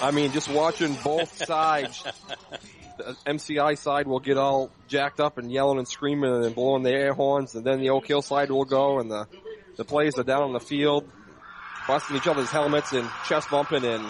[0.00, 2.04] I mean, just watching both sides.
[2.98, 6.90] the MCI side will get all jacked up and yelling and screaming and blowing the
[6.92, 9.26] air horns, and then the Oak Hill side will go, and the
[9.76, 11.08] the players are down on the field,
[11.86, 14.04] busting each other's helmets and chest bumping, and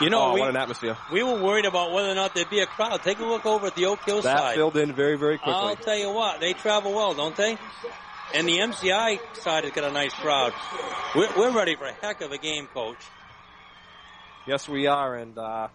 [0.00, 0.96] You know, oh, we, what an atmosphere!
[1.12, 3.02] we were worried about whether or not there'd be a crowd.
[3.02, 4.54] Take a look over at the Oak Hill That side.
[4.56, 5.54] filled in very, very quickly.
[5.54, 7.58] I'll tell you what, they travel well, don't they?
[8.34, 10.52] And the MCI side has got a nice crowd.
[11.14, 12.96] We're, we're ready for a heck of a game, Coach.
[14.46, 15.68] Yes, we are, and uh,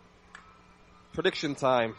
[1.13, 1.95] prediction time.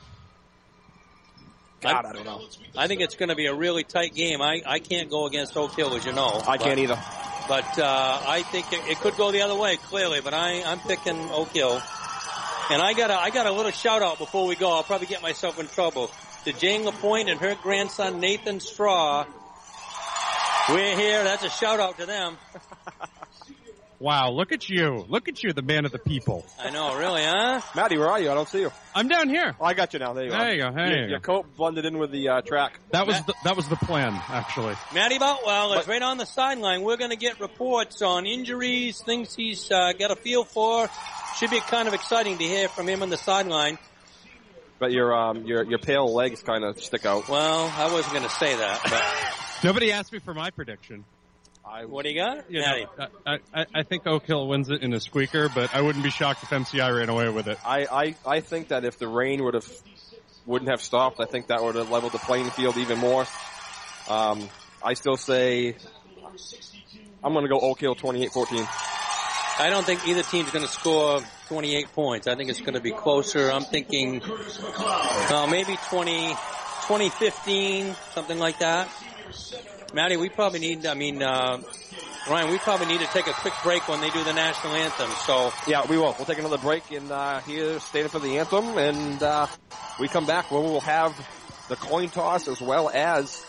[1.80, 2.42] God, I don't know.
[2.76, 4.42] I think it's going to be a really tight game.
[4.42, 6.42] I, I can't go against Oak Hill, as you know.
[6.46, 7.00] I but- can't either.
[7.48, 10.20] But uh, I think it, it could go the other way, clearly.
[10.20, 11.80] But I, I'm picking Oak Hill.
[12.70, 14.70] And I got a, I got a little shout out before we go.
[14.70, 16.10] I'll probably get myself in trouble.
[16.44, 19.24] To Jane LaPointe and her grandson Nathan Straw.
[20.68, 21.24] We're here.
[21.24, 22.36] That's a shout out to them.
[24.00, 25.04] Wow, look at you.
[25.08, 26.46] Look at you, the man of the people.
[26.56, 27.60] I know, really, huh?
[27.74, 28.30] Maddie, where are you?
[28.30, 28.70] I don't see you.
[28.94, 29.56] I'm down here.
[29.60, 30.12] Oh, I got you now.
[30.12, 30.36] There you go.
[30.38, 30.52] There are.
[30.52, 32.78] you go, there your, you your coat blended in with the uh, track.
[32.92, 34.76] That was the, that was the plan, actually.
[34.94, 36.82] Matty Boutwell is right on the sideline.
[36.82, 40.88] We're going to get reports on injuries, things he's uh, got a feel for.
[41.36, 43.78] Should be kind of exciting to hear from him on the sideline.
[44.78, 47.28] But your um your your pale legs kind of stick out.
[47.28, 49.02] Well, I wasn't going to say that, but
[49.64, 51.04] Nobody asked me for my prediction.
[51.68, 52.50] I what do you got?
[52.50, 52.86] You know,
[53.26, 56.10] I, I, I think Oak Hill wins it in a squeaker, but I wouldn't be
[56.10, 57.58] shocked if MCI ran away with it.
[57.64, 59.68] I, I, I think that if the rain would have
[60.46, 63.26] wouldn't have stopped, I think that would have leveled the playing field even more.
[64.08, 64.48] Um,
[64.82, 65.76] I still say
[67.22, 68.66] I'm going to go Oak Hill 28-14.
[69.60, 72.26] I don't think either team's going to score 28 points.
[72.28, 73.50] I think it's going to be closer.
[73.50, 74.22] I'm thinking,
[75.28, 78.88] well, maybe 20, 2015, something like that.
[79.94, 81.58] Maddie, we probably need, I mean, uh,
[82.28, 85.10] Ryan, we probably need to take a quick break when they do the national anthem.
[85.24, 86.14] So, Yeah, we will.
[86.18, 89.46] We'll take another break in uh, here, standing for the anthem, and uh,
[89.98, 91.16] we come back where we will have
[91.68, 93.44] the coin toss as well as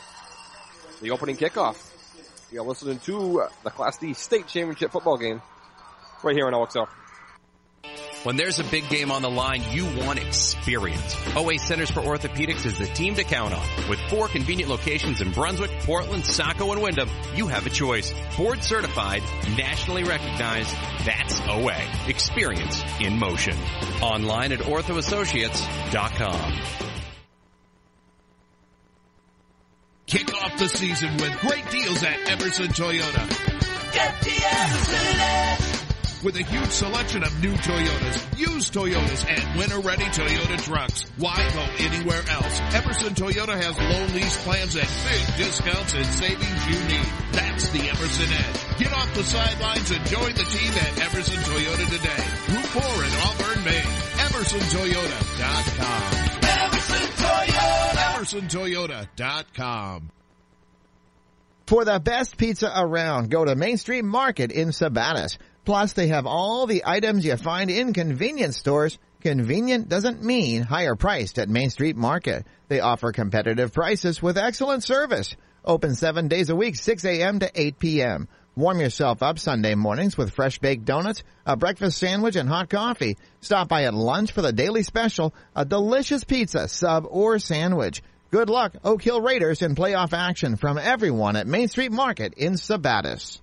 [1.02, 1.86] the opening kickoff.
[2.52, 5.42] You're listening to the Class D state championship football game
[6.24, 6.88] right here in OXL.
[8.24, 11.16] When there's a big game on the line, you want experience.
[11.38, 13.66] OA Centers for Orthopedics is the team to count on.
[13.88, 18.14] With four convenient locations in Brunswick, Portland, Saco, and Windham, you have a choice.
[18.36, 19.24] Board certified,
[19.56, 20.70] nationally recognized,
[21.06, 21.78] that's OA.
[22.10, 23.56] Experience in motion.
[24.02, 26.54] Online at orthoassociates.com.
[30.08, 33.94] Kick off the season with great deals at Emerson Toyota.
[33.94, 35.89] Get the Emerson edge.
[36.22, 41.06] With a huge selection of new Toyotas, used Toyotas, and winter-ready Toyota trucks.
[41.16, 42.60] Why go anywhere else?
[42.76, 47.08] Emerson Toyota has low lease plans and big discounts and savings you need.
[47.32, 48.80] That's the Emerson Edge.
[48.80, 52.24] Get off the sidelines and join the team at Emerson Toyota today.
[52.52, 53.96] Route 4 in Auburn, Maine.
[54.28, 56.04] EmersonToyota.com.
[56.44, 59.00] Emerson Toyota.
[59.00, 60.12] EmersonToyota.com.
[61.66, 65.38] For the best pizza around, go to Main Street Market in Sabattus.
[65.70, 68.98] Plus, they have all the items you find in convenience stores.
[69.22, 72.48] Convenient doesn't mean higher priced at Main Street Market.
[72.70, 75.36] They offer competitive prices with excellent service.
[75.64, 77.38] Open seven days a week, 6 a.m.
[77.42, 78.28] to 8 p.m.
[78.56, 83.18] Warm yourself up Sunday mornings with fresh baked donuts, a breakfast sandwich, and hot coffee.
[83.42, 88.02] Stop by at lunch for the daily special, a delicious pizza, sub, or sandwich.
[88.32, 92.54] Good luck, Oak Hill Raiders in playoff action from everyone at Main Street Market in
[92.54, 93.40] Sabattus.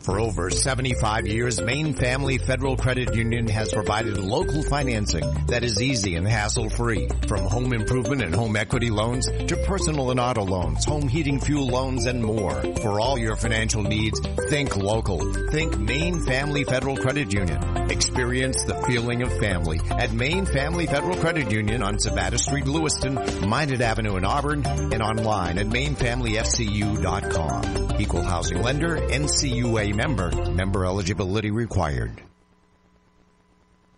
[0.00, 5.82] For over 75 years, Maine Family Federal Credit Union has provided local financing that is
[5.82, 7.08] easy and hassle-free.
[7.26, 11.66] From home improvement and home equity loans to personal and auto loans, home heating fuel
[11.66, 12.52] loans, and more.
[12.80, 15.18] For all your financial needs, think local.
[15.50, 17.90] Think Maine Family Federal Credit Union.
[17.90, 23.14] Experience the feeling of family at Maine Family Federal Credit Union on Sabattus Street, Lewiston,
[23.48, 28.00] Minot Avenue in Auburn, and online at MaineFamilyFCU.com.
[28.00, 32.22] Equal housing lender, NCUA member, member eligibility required.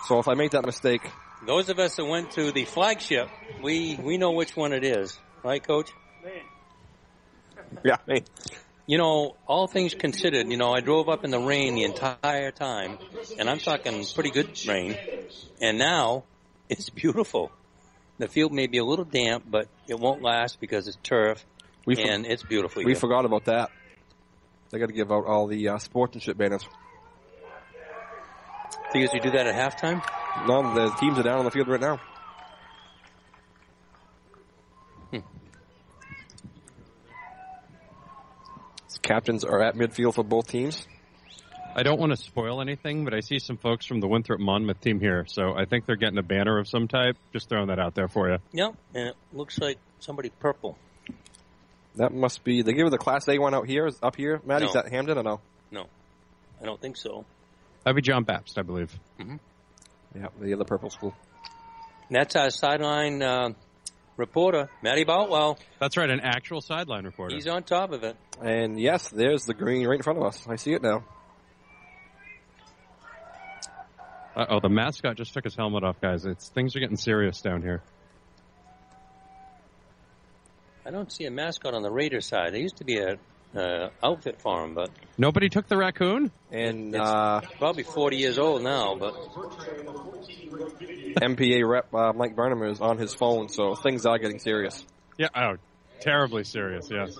[0.06, 1.10] so if I make that mistake,
[1.46, 3.30] Those of us that went to the flagship,
[3.62, 5.18] we, we know which one it is.
[5.42, 5.90] Right, Coach?
[7.84, 7.96] yeah.
[8.86, 12.50] You know, all things considered, you know, I drove up in the rain the entire
[12.50, 12.98] time,
[13.38, 14.96] and I'm talking pretty good rain.
[15.60, 16.24] And now,
[16.68, 17.50] it's beautiful.
[18.18, 21.44] The field may be a little damp, but it won't last because it's turf,
[21.84, 22.82] We for- and it's beautiful.
[22.82, 23.70] we forgot about that.
[24.70, 26.66] They got to give out all the uh, sportsmanship banners.
[28.92, 30.02] Because you do that at halftime?
[30.46, 32.00] No, the teams are down on the field right now.
[39.02, 40.86] Captains are at midfield for both teams.
[41.74, 44.80] I don't want to spoil anything, but I see some folks from the Winthrop Monmouth
[44.80, 47.16] team here, so I think they're getting a banner of some type.
[47.32, 48.38] Just throwing that out there for you.
[48.52, 50.76] Yep, and it looks like somebody purple.
[51.96, 54.40] That must be they gave the Class A one out here, up here.
[54.44, 54.82] Maddie, is No.
[54.82, 55.40] that Hampden or no?
[55.70, 55.86] No,
[56.60, 57.24] I don't think so.
[57.84, 58.98] That'd be John Bapst, I believe.
[60.14, 61.14] Yeah, the other purple school.
[62.08, 63.50] And that's our sideline uh,
[64.18, 65.58] reporter, Matty Boutwell.
[65.80, 67.34] That's right, an actual sideline reporter.
[67.34, 68.16] He's on top of it.
[68.42, 70.46] And yes, there's the green right in front of us.
[70.46, 71.04] I see it now.
[74.36, 76.24] Uh oh, the mascot just took his helmet off, guys.
[76.24, 77.82] It's things are getting serious down here.
[80.86, 82.52] I don't see a mascot on the Raider side.
[82.52, 83.18] There used to be a
[83.54, 84.90] uh, outfit for him, but
[85.20, 86.30] Nobody took the raccoon.
[86.52, 88.94] And it's uh, probably 40 years old now.
[88.94, 89.14] But
[91.16, 94.84] MPA rep uh, Mike Burnham is on his phone, so things are getting serious.
[95.18, 95.56] Yeah, oh,
[96.00, 96.88] terribly serious.
[96.88, 97.18] Yes.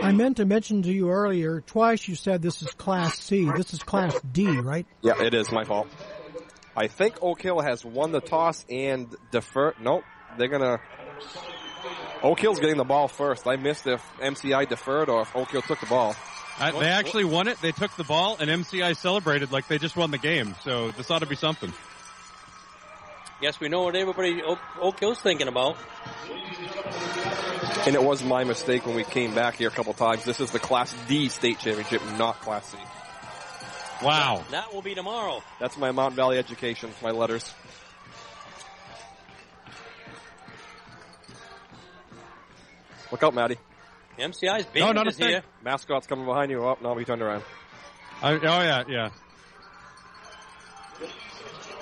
[0.00, 3.50] I meant to mention to you earlier, twice you said this is Class C.
[3.56, 4.86] This is Class D, right?
[5.02, 5.88] Yeah, it is my fault.
[6.76, 9.74] I think Oak Hill has won the toss and defer.
[9.80, 10.04] Nope,
[10.38, 10.78] they're gonna.
[12.22, 13.46] Oak Hill's getting the ball first.
[13.46, 16.14] I missed if MCI deferred or if Oak Hill took the ball.
[16.58, 17.60] I, they actually won it.
[17.60, 20.54] They took the ball, and MCI celebrated like they just won the game.
[20.62, 21.72] So this ought to be something.
[23.40, 25.76] yes, we know what everybody Oak, Oak Hill's thinking about.
[27.86, 30.24] And it was my mistake when we came back here a couple times.
[30.24, 32.78] This is the Class D state championship, not Class C.
[34.04, 34.44] Wow.
[34.50, 35.42] That will be tomorrow.
[35.58, 37.52] That's my Mountain Valley education, my letters.
[43.12, 43.58] Look out, Maddie.
[44.18, 45.28] MCI's No, not is thing.
[45.28, 45.42] here.
[45.64, 46.62] Mascot's coming behind you.
[46.64, 47.44] Oh, no, he turned around.
[48.22, 49.10] I, oh yeah, yeah.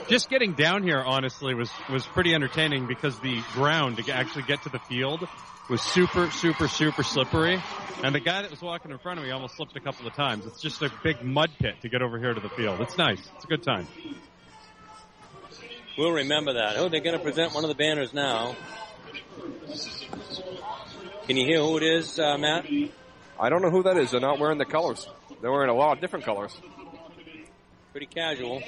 [0.09, 4.63] Just getting down here, honestly, was was pretty entertaining because the ground to actually get
[4.65, 5.27] to the field
[5.69, 7.63] was super, super, super slippery,
[8.03, 10.15] and the guy that was walking in front of me almost slipped a couple of
[10.15, 10.47] times.
[10.47, 12.81] It's just a big mud pit to get over here to the field.
[12.81, 13.21] It's nice.
[13.37, 13.87] It's a good time.
[15.97, 16.77] We'll remember that.
[16.77, 18.57] Oh, they're going to present one of the banners now.
[21.31, 22.67] Can you hear who it is, uh, Matt?
[23.39, 24.11] I don't know who that is.
[24.11, 25.07] They're not wearing the colors.
[25.41, 26.53] They're wearing a lot of different colors.
[27.93, 28.61] Pretty casual.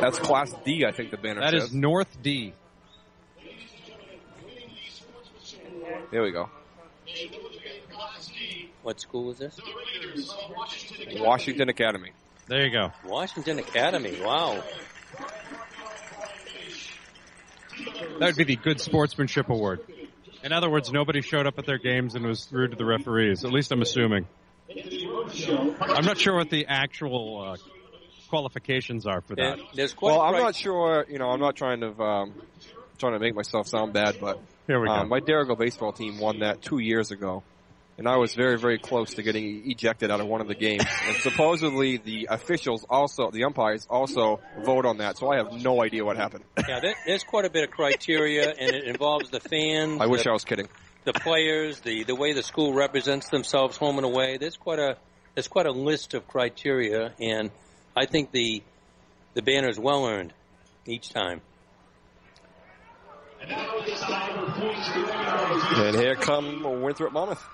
[0.00, 1.64] That's Class D, I think the banner That says.
[1.66, 2.52] is North D.
[6.10, 6.50] There we go.
[8.82, 9.56] What school is this?
[11.20, 12.10] Washington Academy.
[12.48, 12.90] There you go.
[13.04, 14.20] Washington Academy.
[14.20, 14.64] Wow.
[18.18, 19.80] That would be the Good Sportsmanship Award.
[20.42, 23.44] In other words, nobody showed up at their games and was rude to the referees.
[23.44, 24.26] At least I'm assuming.
[25.80, 27.56] I'm not sure what the actual uh,
[28.28, 29.56] qualifications are for that.
[29.56, 31.06] There- there's quite Well, I'm cri- not sure.
[31.08, 32.34] You know, I'm not trying to um,
[32.98, 34.92] trying to make myself sound bad, but Here we go.
[34.92, 37.42] um, my Dirigo baseball team won that two years ago,
[37.98, 40.84] and I was very, very close to getting ejected out of one of the games.
[41.06, 45.16] and supposedly, the officials also, the umpires also vote on that.
[45.16, 46.44] So I have no idea what happened.
[46.68, 50.00] Yeah, there, there's quite a bit of criteria, and it involves the fans.
[50.00, 50.68] I wish the, I was kidding.
[51.04, 54.36] the players, the the way the school represents themselves home and away.
[54.36, 54.96] There's quite a
[55.34, 57.52] there's quite a list of criteria, and
[57.96, 58.64] I think the
[59.34, 60.32] the banner is well earned
[60.86, 61.40] each time.
[63.40, 63.50] And
[65.96, 67.44] here come Winthrop Monmouth.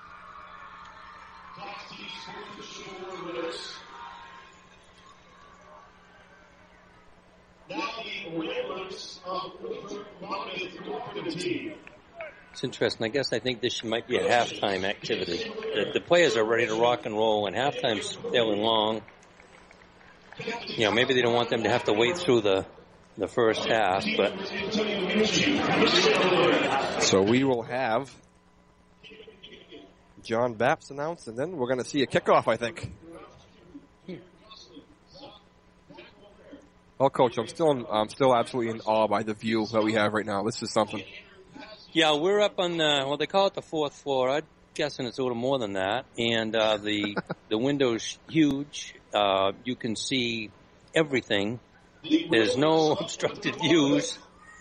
[12.52, 13.06] It's interesting.
[13.06, 15.38] I guess I think this might be a halftime activity.
[15.74, 19.02] The, the players are ready to rock and roll, and halftime's fairly long.
[20.66, 22.66] You know, maybe they don't want them to have to wait through the
[23.18, 24.32] the first half, but
[27.02, 28.10] So we will have
[30.22, 32.90] John Bapst announced, and then we're going to see a kickoff, I think.
[37.02, 39.94] Well, coach, I'm still in, I'm still absolutely in awe by the view that we
[39.94, 40.44] have right now.
[40.44, 41.02] This is something.
[41.90, 44.30] Yeah, we're up on the well, they call it the fourth floor.
[44.30, 44.44] I'm
[44.74, 46.04] guessing it's a little more than that.
[46.16, 47.16] And uh, the
[47.48, 48.94] the window's huge.
[49.12, 50.52] Uh, you can see
[50.94, 51.58] everything.
[52.30, 54.16] There's no obstructed views.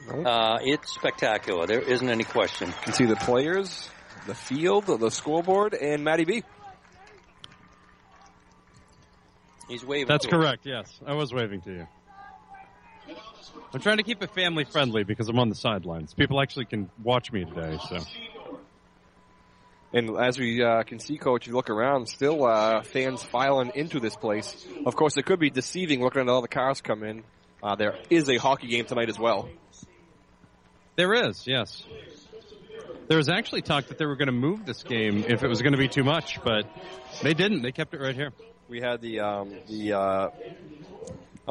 [0.10, 1.68] Uh, it's spectacular.
[1.68, 2.70] There isn't any question.
[2.70, 3.88] You can see the players,
[4.26, 6.44] the field, the scoreboard, and Matty B.
[9.70, 10.08] He's waving.
[10.08, 10.42] That's to us.
[10.42, 10.66] correct.
[10.66, 11.88] Yes, I was waving to you.
[13.74, 16.14] I'm trying to keep it family friendly because I'm on the sidelines.
[16.14, 18.00] People actually can watch me today, so.
[19.94, 24.00] And as we uh, can see, coach, you look around, still uh, fans filing into
[24.00, 24.66] this place.
[24.86, 27.24] Of course, it could be deceiving looking at all the cars come in.
[27.62, 29.50] Uh, there is a hockey game tonight as well.
[30.96, 31.84] There is, yes.
[33.08, 35.62] There was actually talk that they were going to move this game if it was
[35.62, 36.66] going to be too much, but
[37.22, 37.62] they didn't.
[37.62, 38.32] They kept it right here.
[38.70, 40.30] We had the um, the uh,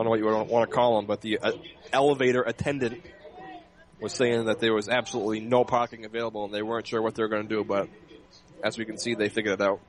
[0.02, 1.52] don't know what you want to call them, but the uh,
[1.92, 3.02] elevator attendant
[4.00, 7.22] was saying that there was absolutely no parking available, and they weren't sure what they
[7.22, 7.64] were going to do.
[7.64, 7.88] But
[8.64, 9.80] as we can see, they figured it out.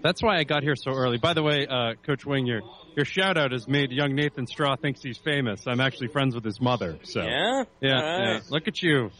[0.00, 1.18] That's why I got here so early.
[1.18, 2.60] By the way, uh, Coach Wing, your
[2.96, 5.66] your shout out has made young Nathan Straw thinks he's famous.
[5.66, 6.98] I'm actually friends with his mother.
[7.02, 7.64] So Yeah?
[7.80, 8.34] yeah, All right.
[8.34, 8.40] yeah.
[8.48, 9.10] Look at you,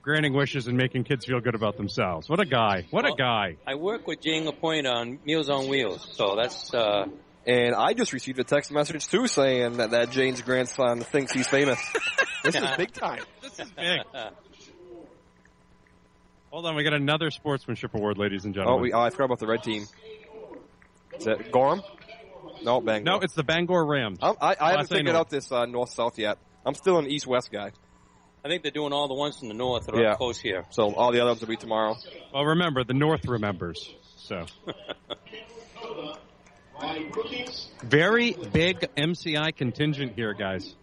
[0.00, 2.28] granting wishes and making kids feel good about themselves.
[2.28, 2.86] What a guy!
[2.90, 3.56] What a guy!
[3.66, 7.04] I work with Jane Lapointe on Meals on Wheels, so that's uh,
[7.46, 11.46] And I just received a text message too saying that, that Jane's grandson thinks he's
[11.46, 11.78] famous.
[12.44, 13.22] this is big time.
[13.42, 14.00] This is big.
[16.50, 18.80] Hold on, we got another sportsmanship award, ladies and gentlemen.
[18.80, 18.90] Oh, gentlemen.
[18.90, 19.86] we, oh, I forgot about the red team.
[21.18, 21.82] Is that Gorham?
[22.62, 23.04] No, Bangor.
[23.10, 24.18] no, it's the Bangor Rams.
[24.22, 25.16] I'm, I, I haven't figured North.
[25.16, 26.38] out this uh, north-south yet.
[26.64, 27.72] I'm still an east-west guy.
[28.44, 30.14] I think they're doing all the ones from the north that are Yeah.
[30.14, 30.64] close here.
[30.70, 31.96] So all the other ones will be tomorrow.
[32.32, 33.92] Well, remember the North remembers.
[34.16, 34.46] So
[37.82, 40.74] very big MCI contingent here, guys.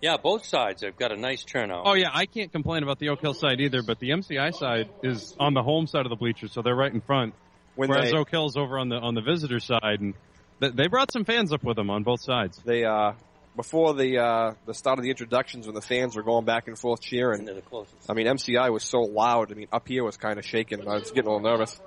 [0.00, 1.82] Yeah, both sides have got a nice turnout.
[1.84, 4.88] Oh yeah, I can't complain about the Oak Hill side either, but the MCI side
[5.02, 7.34] is on the home side of the bleachers, so they're right in front.
[7.76, 10.14] When Whereas they- Oak Hill's over on the on the visitor side, and
[10.60, 12.58] th- they brought some fans up with them on both sides.
[12.64, 13.12] They uh,
[13.56, 16.78] before the uh, the start of the introductions, when the fans were going back and
[16.78, 17.44] forth cheering.
[17.44, 18.08] They're the closest.
[18.08, 19.52] I mean, MCI was so loud.
[19.52, 20.80] I mean, up here was kind of shaking.
[20.88, 21.78] I was getting a little nervous.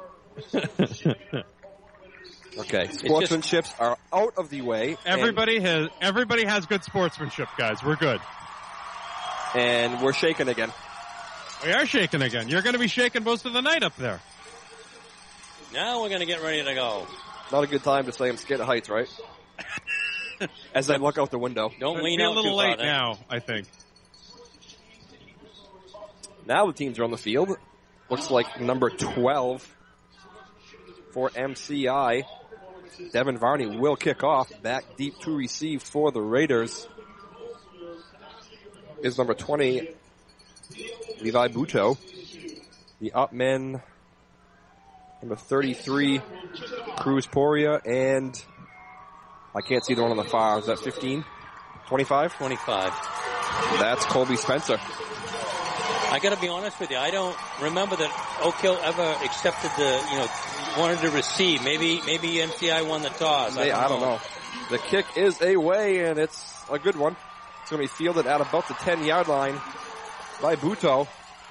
[2.57, 4.95] Okay, sportsmanships are out of the way.
[5.05, 7.83] Everybody has everybody has good sportsmanship, guys.
[7.83, 8.21] We're good.
[9.55, 10.71] and we're shaking again.
[11.65, 12.49] We are shaking again.
[12.49, 14.19] You're going to be shaking most of the night up there.
[15.73, 17.07] Now we're going to get ready to go.
[17.51, 19.07] Not a good time to say I'm scared of heights, right?
[20.75, 21.71] As I look out the window.
[21.79, 22.85] Don't It'd lean be a out little too late far.
[22.85, 23.67] now, I think.
[26.45, 27.55] Now the teams are on the field.
[28.09, 29.75] Looks like number 12
[31.13, 32.23] for MCI.
[33.11, 34.51] Devin Varney will kick off.
[34.61, 36.87] Back deep to receive for the Raiders
[39.01, 39.89] is number 20,
[41.21, 41.97] Levi Buto.
[42.99, 43.81] The up men,
[45.21, 46.21] number 33,
[46.97, 48.41] Cruz Poria, and
[49.53, 50.59] I can't see the one on the far.
[50.59, 51.25] Is that 15?
[51.87, 52.33] 25?
[52.35, 52.93] 25.
[53.79, 54.79] That's Colby Spencer.
[54.79, 56.97] I got to be honest with you.
[56.97, 60.27] I don't remember that Oak Hill ever accepted the, you know,
[60.77, 61.63] wanted to receive.
[61.63, 63.55] Maybe, maybe MCI won the toss.
[63.55, 64.19] They- I don't know.
[64.69, 67.15] The kick is away, and it's a good one.
[67.61, 69.59] It's going to be fielded at about the 10 yard line
[70.41, 71.07] by Buto.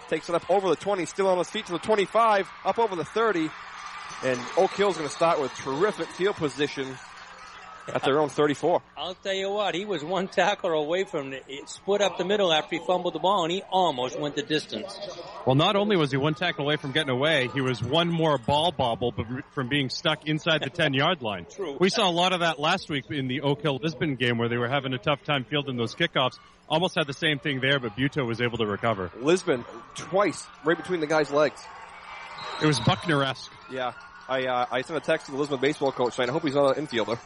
[0.08, 2.96] Takes it up over the 20, still on his feet to the 25, up over
[2.96, 3.50] the 30.
[4.24, 6.96] And Oak Hill's going to start with terrific field position
[7.88, 8.82] at their own 34.
[8.96, 12.52] I'll tell you what, he was one tackle away from it split up the middle
[12.52, 14.98] after he fumbled the ball, and he almost went the distance.
[15.46, 18.38] Well, not only was he one tackle away from getting away, he was one more
[18.38, 19.14] ball bobble
[19.52, 21.46] from being stuck inside the 10 yard line.
[21.54, 21.76] True.
[21.78, 24.48] We saw a lot of that last week in the Oak Hill Lisbon game where
[24.48, 26.38] they were having a tough time fielding those kickoffs.
[26.68, 29.10] Almost had the same thing there, but Buto was able to recover.
[29.20, 31.60] Lisbon twice right between the guy's legs.
[32.62, 33.52] It was Buckner-esque.
[33.70, 33.92] Yeah.
[34.28, 36.54] I uh, I sent a text to the Lisbon baseball coach saying I hope he's
[36.54, 37.18] not an infielder.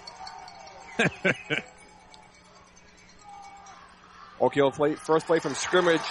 [4.39, 6.03] Okay, he'll play first play from scrimmage.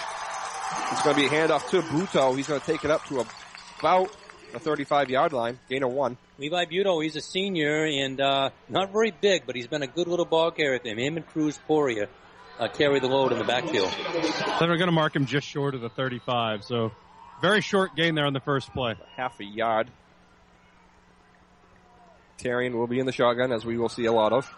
[0.90, 2.36] It's going to be a handoff to Buto.
[2.36, 3.24] He's going to take it up to
[3.78, 4.10] about
[4.52, 6.16] the 35 yard line, gain of one.
[6.38, 10.08] Levi Buto, he's a senior and uh, not very big, but he's been a good
[10.08, 10.98] little ball carrier for him.
[10.98, 12.08] Him and Cruz Poria
[12.58, 13.90] uh, carry the load in the backfield.
[14.58, 16.90] Then we're going to mark him just short of the 35, so
[17.40, 18.96] very short gain there on the first play.
[19.16, 19.88] Half a yard.
[22.38, 24.52] Tarian will be in the shotgun, as we will see a lot of.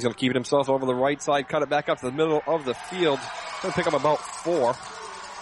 [0.00, 2.06] He's going to keep it himself over the right side, cut it back up to
[2.06, 3.18] the middle of the field.
[3.60, 4.70] Going to pick up about four.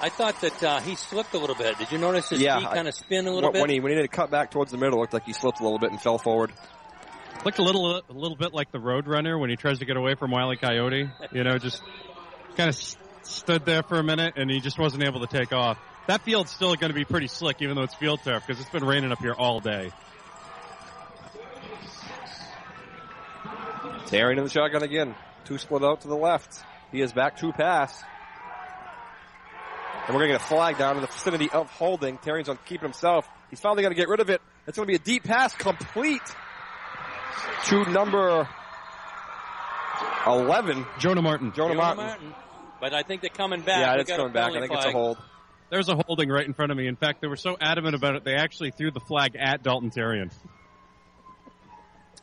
[0.03, 1.79] I thought that uh, he slipped a little bit.
[1.79, 3.75] Did you notice his Yeah, feet kind of spin a little when, when bit?
[3.75, 5.61] he when he did a cut back towards the middle, it looked like he slipped
[5.61, 6.51] a little bit and fell forward.
[7.45, 10.17] Looked a little, a little bit like the Roadrunner when he tries to get away
[10.17, 11.09] from Wiley Coyote.
[11.31, 11.81] You know, just
[12.57, 12.75] kind of
[13.23, 15.79] stood there for a minute and he just wasn't able to take off.
[16.09, 18.71] That field's still going to be pretty slick, even though it's field turf, because it's
[18.71, 19.93] been raining up here all day.
[24.09, 25.15] Tarian in the shotgun again.
[25.45, 26.63] Two split out to the left.
[26.91, 28.03] He is back to pass.
[30.07, 32.17] And we're going to get a flag down in the vicinity of holding.
[32.17, 33.29] Tarian's going to keep himself.
[33.51, 34.41] He's finally going to get rid of it.
[34.67, 36.23] It's going to be a deep pass, complete
[37.67, 38.49] to number
[40.27, 40.87] 11.
[40.99, 41.53] Jonah Martin.
[41.53, 42.05] Jonah, Jonah Martin.
[42.05, 42.35] Martin.
[42.81, 43.81] But I think they're coming back.
[43.81, 44.43] Yeah, We it's got a coming back.
[44.43, 45.19] I penalty think it's a hold.
[45.71, 46.87] There's a holding right in front of me.
[46.87, 49.91] In fact, they were so adamant about it, they actually threw the flag at Dalton
[49.91, 50.33] Terrian.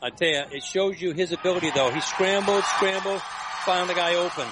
[0.02, 1.90] I tell you, it shows you his ability though.
[1.90, 3.20] He scrambled, scrambled,
[3.64, 4.46] found the guy open.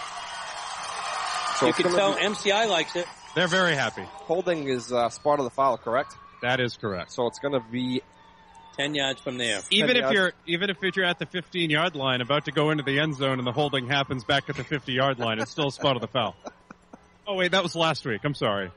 [1.58, 3.06] So you can tell be- MCI likes it.
[3.34, 4.02] They're very happy.
[4.02, 6.14] Holding is uh, spot of the foul, correct?
[6.42, 7.12] That is correct.
[7.12, 8.02] So it's going to be
[8.76, 9.60] Ten yards from there.
[9.70, 10.14] Even if yards.
[10.14, 13.14] you're even if you're at the 15 yard line, about to go into the end
[13.14, 15.96] zone, and the holding happens back at the 50 yard line, it's still a spot
[15.96, 16.34] of the foul.
[17.26, 18.20] Oh wait, that was last week.
[18.22, 18.70] I'm sorry.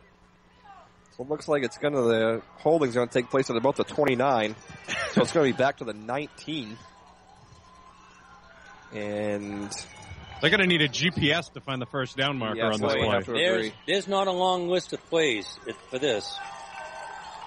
[1.17, 3.75] So it looks like it's going to the holding's going to take place at about
[3.75, 4.55] the 29.
[5.13, 6.77] so it's going to be back to the 19.
[8.93, 9.71] And
[10.41, 12.93] They're going to need a GPS to find the first down marker Yes, on this
[12.93, 13.33] they would play.
[13.33, 15.57] There's, there's not a long list of plays
[15.89, 16.37] for this.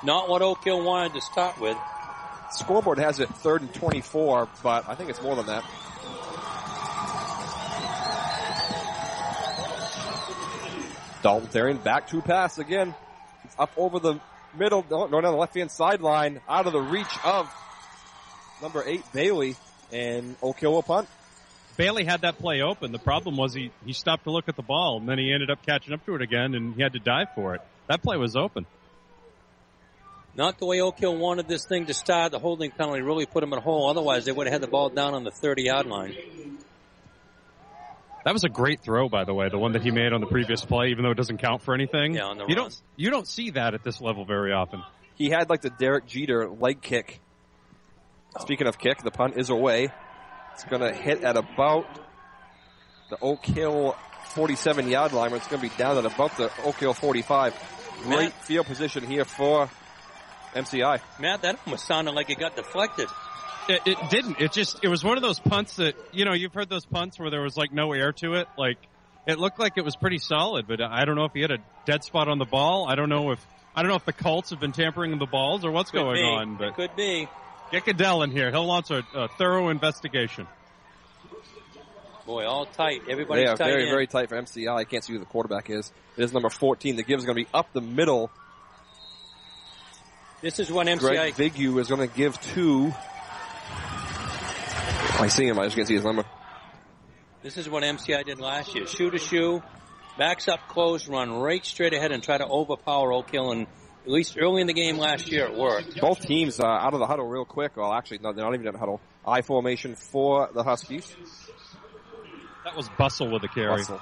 [0.03, 1.77] Not what Oak Hill wanted to start with.
[2.51, 5.65] Scoreboard has it third and 24, but I think it's more than that.
[11.23, 12.95] Dalton Therian back to pass again.
[13.61, 14.19] It's up over the
[14.59, 17.47] middle, going down the left hand sideline, out of the reach of
[18.63, 19.55] number eight Bailey,
[19.93, 21.09] and Oak Hill will punt.
[21.77, 22.91] Bailey had that play open.
[22.91, 25.51] The problem was he he stopped to look at the ball, and then he ended
[25.51, 27.61] up catching up to it again, and he had to dive for it.
[27.87, 28.65] That play was open.
[30.35, 32.33] Not the way Oak Hill wanted this thing to start.
[32.33, 33.91] The holding penalty really put him in a hole.
[33.91, 36.15] Otherwise, they would have had the ball down on the 30 yard line.
[38.25, 40.27] That was a great throw, by the way, the one that he made on the
[40.27, 42.15] previous play, even though it doesn't count for anything.
[42.15, 42.65] Yeah, on the you run.
[42.65, 44.83] don't you don't see that at this level very often.
[45.15, 47.21] He had like the Derek Jeter leg kick.
[48.41, 49.89] Speaking of kick, the punt is away.
[50.55, 51.87] It's going to hit at about
[53.09, 53.97] the Oak Hill
[54.35, 57.55] 47 yard line, where it's going to be down at about the Oak Hill 45.
[58.03, 58.45] Great Matt?
[58.45, 59.69] field position here for
[60.55, 61.01] MCI.
[61.19, 63.09] Matt, that almost sounded like it got deflected.
[63.71, 64.41] It, it didn't.
[64.41, 67.19] It just it was one of those punts that you know you've heard those punts
[67.19, 68.49] where there was like no air to it.
[68.59, 68.79] Like
[69.27, 71.59] it looked like it was pretty solid, but I don't know if he had a
[71.87, 72.87] dead spot on the ball.
[72.89, 75.27] I don't know if I don't know if the Colts have been tampering with the
[75.27, 76.23] balls or what's Could going be.
[76.23, 76.53] on.
[76.55, 77.29] It But could be.
[77.71, 78.51] get Goodell in here.
[78.51, 80.47] He'll launch a, a thorough investigation.
[82.27, 83.07] Boy, all tight.
[83.07, 83.89] They Everybody's are tight very, in.
[83.91, 84.69] very tight for MCI.
[84.69, 85.91] I can't see who the quarterback is.
[86.17, 86.97] It is number 14.
[86.97, 88.31] The give is going to be up the middle.
[90.41, 91.01] This is what MCI.
[91.35, 92.93] Greg Vigu is going to give to.
[95.21, 95.59] I see him.
[95.59, 96.25] I just can't see his number.
[97.43, 98.87] This is what MCI did last year.
[98.87, 99.63] Shoot a shoe,
[100.19, 103.53] backs up close, run right straight ahead and try to overpower Oak Hill.
[103.53, 103.67] And
[104.05, 106.01] at least early in the game last year, it worked.
[106.01, 107.77] Both teams uh, out of the huddle real quick.
[107.77, 109.01] Well, actually, no, they're not even in the huddle.
[109.27, 111.15] I formation for the Huskies.
[112.65, 113.69] That was Bustle with the carry.
[113.69, 114.01] Russell.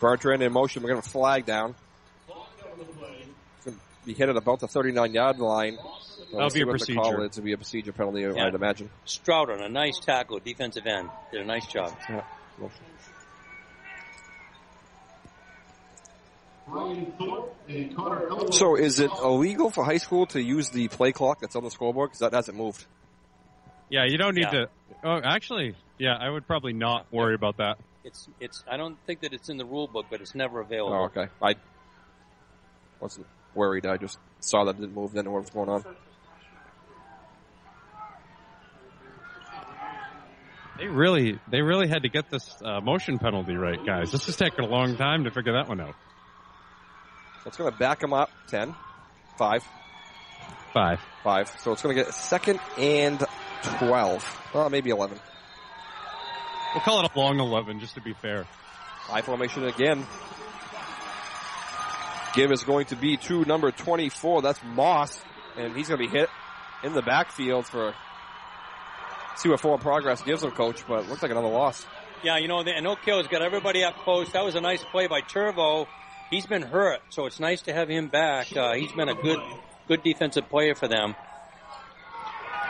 [0.00, 0.82] Bertrand in motion.
[0.82, 1.74] We're going to flag down.
[2.28, 5.78] It's going to be hit at about the 39 yard line.
[6.34, 7.24] So That'll we'll be see a what the call procedure.
[7.26, 7.38] is.
[7.38, 8.46] It'll be a procedure penalty, Yeah.
[8.46, 8.90] I'd imagine.
[9.06, 11.08] Stroughton, a nice tackle, defensive end.
[11.30, 11.96] Did a nice job.
[12.08, 12.22] Yeah.
[18.50, 21.70] So is it illegal for high school to use the play clock that's on the
[21.70, 22.10] scoreboard?
[22.10, 22.84] Because that hasn't moved.
[23.90, 24.66] Yeah, you don't need Yeah.
[24.66, 24.68] to.
[25.04, 27.78] Oh, actually, yeah, I would probably not worry about that.
[28.02, 28.64] It's it's.
[28.70, 30.94] I don't think that it's in the rule book, but it's never available.
[30.96, 31.28] Oh, okay.
[31.42, 31.54] I
[33.00, 33.86] wasn't worried.
[33.86, 35.12] I just saw that it didn't move.
[35.12, 35.84] Didn't know what was going on.
[40.78, 44.10] They really, they really had to get this uh, motion penalty right, guys.
[44.10, 45.94] This is taking a long time to figure that one out.
[47.46, 48.30] It's going to back them up.
[48.48, 48.74] 10,
[49.38, 49.64] 5,
[50.74, 50.98] Five.
[51.22, 51.54] 5.
[51.60, 53.24] So it's going to get second and
[53.78, 54.40] 12.
[54.52, 55.18] Well, maybe 11.
[56.74, 58.42] We'll call it a long eleven, just to be fair.
[58.42, 60.04] High formation again.
[62.34, 64.42] Give is going to be to number 24.
[64.42, 65.22] That's Moss.
[65.56, 66.28] And he's going to be hit
[66.82, 67.94] in the backfield for
[69.36, 71.86] see what forward progress gives them, coach, but looks like another loss.
[72.22, 74.30] Yeah, you know, the- and Oak Hill's got everybody up close.
[74.32, 75.86] That was a nice play by Turvo.
[76.30, 78.54] He's been hurt, so it's nice to have him back.
[78.56, 79.38] Uh, he's been a good,
[79.88, 81.14] good defensive player for them.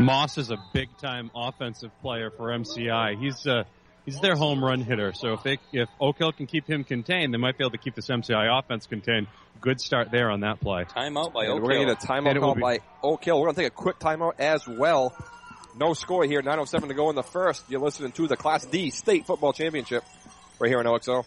[0.00, 3.16] Moss is a big time offensive player for MCI.
[3.16, 3.62] He's uh,
[4.04, 5.12] he's their home run hitter.
[5.14, 7.78] So if they if Oak Hill can keep him contained, they might be able to
[7.78, 9.28] keep this MCI offense contained.
[9.60, 10.84] Good start there on that play.
[10.84, 11.94] Timeout by And Oak we're going to Hill.
[11.94, 13.38] get a timeout And it will call be- by Oak Hill.
[13.40, 15.14] We're going to take a quick timeout as well.
[15.76, 16.40] No score here.
[16.42, 17.64] 9.07 to go in the first.
[17.68, 20.04] You're listening to the Class D State Football Championship
[20.58, 21.24] right here on OXO.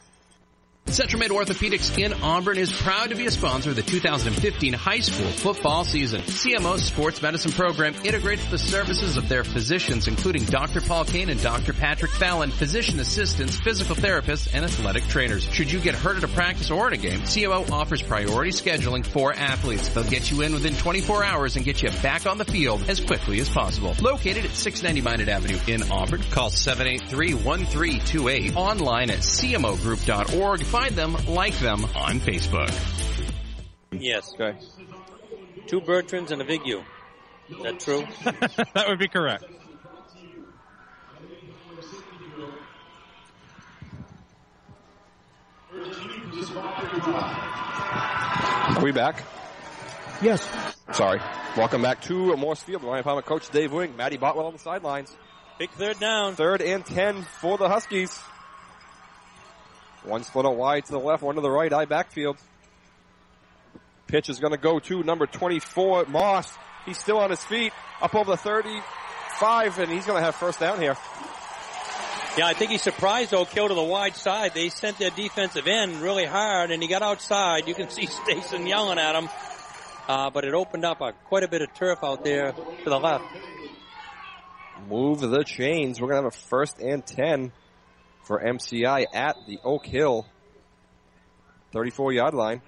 [0.90, 5.02] Central Mid Orthopedics in Auburn is proud to be a sponsor of the 2015 high
[5.02, 6.22] school football season.
[6.22, 10.80] CMO's sports medicine program integrates the services of their physicians, including Dr.
[10.80, 11.74] Paul Kane and Dr.
[11.74, 15.44] Patrick Fallon, physician assistants, physical therapists, and athletic trainers.
[15.52, 19.06] Should you get hurt at a practice or at a game, CMO offers priority scheduling
[19.06, 19.90] for athletes.
[19.90, 23.02] They'll get you in within 24 hours and get you back on the field as
[23.02, 23.94] quickly as possible.
[24.02, 28.56] Located at 690 Minot Avenue in Auburn, call 783-1328.
[28.56, 30.77] Online at cmogroup.org.
[30.78, 32.72] Find them, like them on Facebook.
[33.90, 34.32] Yes.
[34.36, 34.60] Okay.
[35.66, 36.84] Two Bertrands and a Vigu.
[37.50, 38.06] Is that true?
[38.76, 39.46] that would be correct.
[48.76, 49.24] Are we back?
[50.22, 50.48] Yes.
[50.94, 51.20] Sorry.
[51.58, 52.84] Welcome back to Morse Field.
[52.84, 55.18] Ryan Palmer, Coach Dave Wing, Matty Boutwell on the sidelines.
[55.58, 56.36] Big third down.
[56.36, 58.22] Third and 10 for the Huskies.
[60.08, 62.38] One split out wide to the left, one to the right, eye backfield.
[64.08, 66.58] Pitch is going to go to number 24, Moss.
[66.86, 70.62] He's still on his feet, up over the 35, and he's going to have first
[70.62, 70.96] down here.
[72.38, 74.54] Yeah, I think he surprised Oak Hill to the wide side.
[74.54, 77.68] They sent their defensive end really hard, and he got outside.
[77.68, 79.28] You can see Stason yelling at him.
[80.08, 82.98] Uh, but it opened up a, quite a bit of turf out there to the
[82.98, 83.26] left.
[84.88, 86.00] Move the chains.
[86.00, 87.52] We're going to have a first and 10
[88.28, 90.28] for MCI at the Oak Hill
[91.72, 92.62] 34 yard line.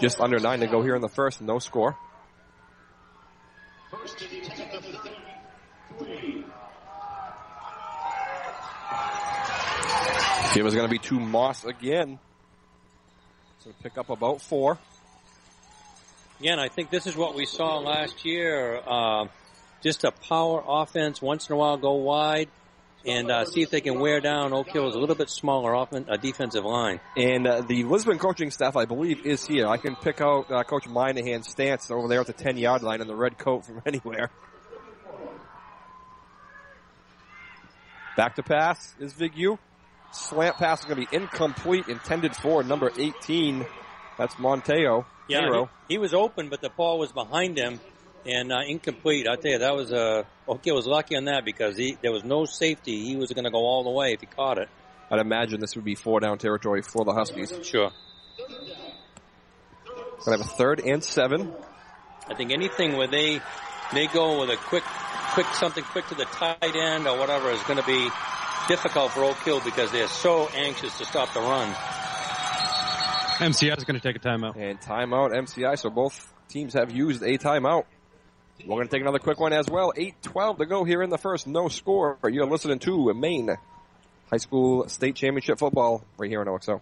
[0.00, 1.96] Just under nine to go here in the first, no score.
[10.52, 12.18] Give is going to be to Moss again.
[13.60, 14.78] So pick up about four.
[16.40, 18.80] Again, I think this is what we saw last year.
[18.84, 19.26] Uh,
[19.84, 21.20] just a power offense.
[21.22, 22.48] Once in a while, go wide
[23.06, 26.06] and uh, see if they can wear down Oak Hill's a little bit smaller offen-
[26.08, 27.00] uh, defensive line.
[27.16, 29.66] And uh, the Lisbon coaching staff, I believe, is here.
[29.66, 33.02] I can pick out uh, Coach Minahan's stance over there at the 10 yard line
[33.02, 34.30] in the red coat from anywhere.
[38.16, 39.58] Back to pass is Vigu.
[40.12, 43.66] Slant pass is going to be incomplete, intended for number 18.
[44.16, 45.04] That's Monteo.
[45.28, 47.80] Yeah, he, he was open, but the ball was behind him
[48.26, 49.28] and uh, incomplete.
[49.28, 52.12] I tell you, that was uh, Oak Hill was lucky on that because he, there
[52.12, 53.04] was no safety.
[53.04, 54.68] He was going to go all the way if he caught it.
[55.10, 57.52] I'd imagine this would be four down territory for the Huskies.
[57.62, 57.90] Sure.
[60.24, 61.52] Gonna have a third and seven.
[62.26, 63.42] I think anything where they
[63.92, 64.82] they go with a quick,
[65.34, 68.08] quick something quick to the tight end or whatever is going to be
[68.66, 71.72] difficult for Oak Hill because they're so anxious to stop the run.
[73.38, 74.56] MCI is going to take a timeout.
[74.56, 77.84] And timeout MCI, so both teams have used a timeout.
[78.60, 79.92] We're going to take another quick one as well.
[79.96, 81.46] 8-12 to go here in the first.
[81.46, 82.18] No score.
[82.24, 83.56] You're listening to Maine
[84.30, 86.80] High School State Championship Football right here in OXO.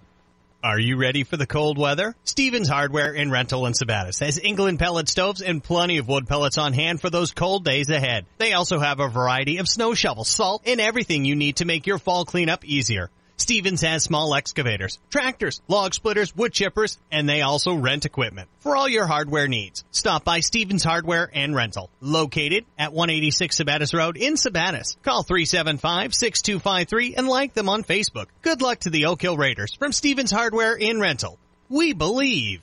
[0.64, 2.14] Are you ready for the cold weather?
[2.22, 6.56] Stevens Hardware in Rental and Sabattus has England pellet stoves and plenty of wood pellets
[6.56, 8.26] on hand for those cold days ahead.
[8.38, 11.88] They also have a variety of snow shovels, salt, and everything you need to make
[11.88, 13.10] your fall cleanup easier.
[13.36, 18.76] Stevens has small excavators, tractors, log splitters, wood chippers, and they also rent equipment for
[18.76, 19.84] all your hardware needs.
[19.90, 24.96] Stop by Stevens Hardware and Rental, located at 186 Sabattus Road in Sabattus.
[25.02, 28.26] Call 375-6253 and like them on Facebook.
[28.42, 31.38] Good luck to the Oak Hill Raiders from Stevens Hardware and Rental.
[31.68, 32.62] We believe.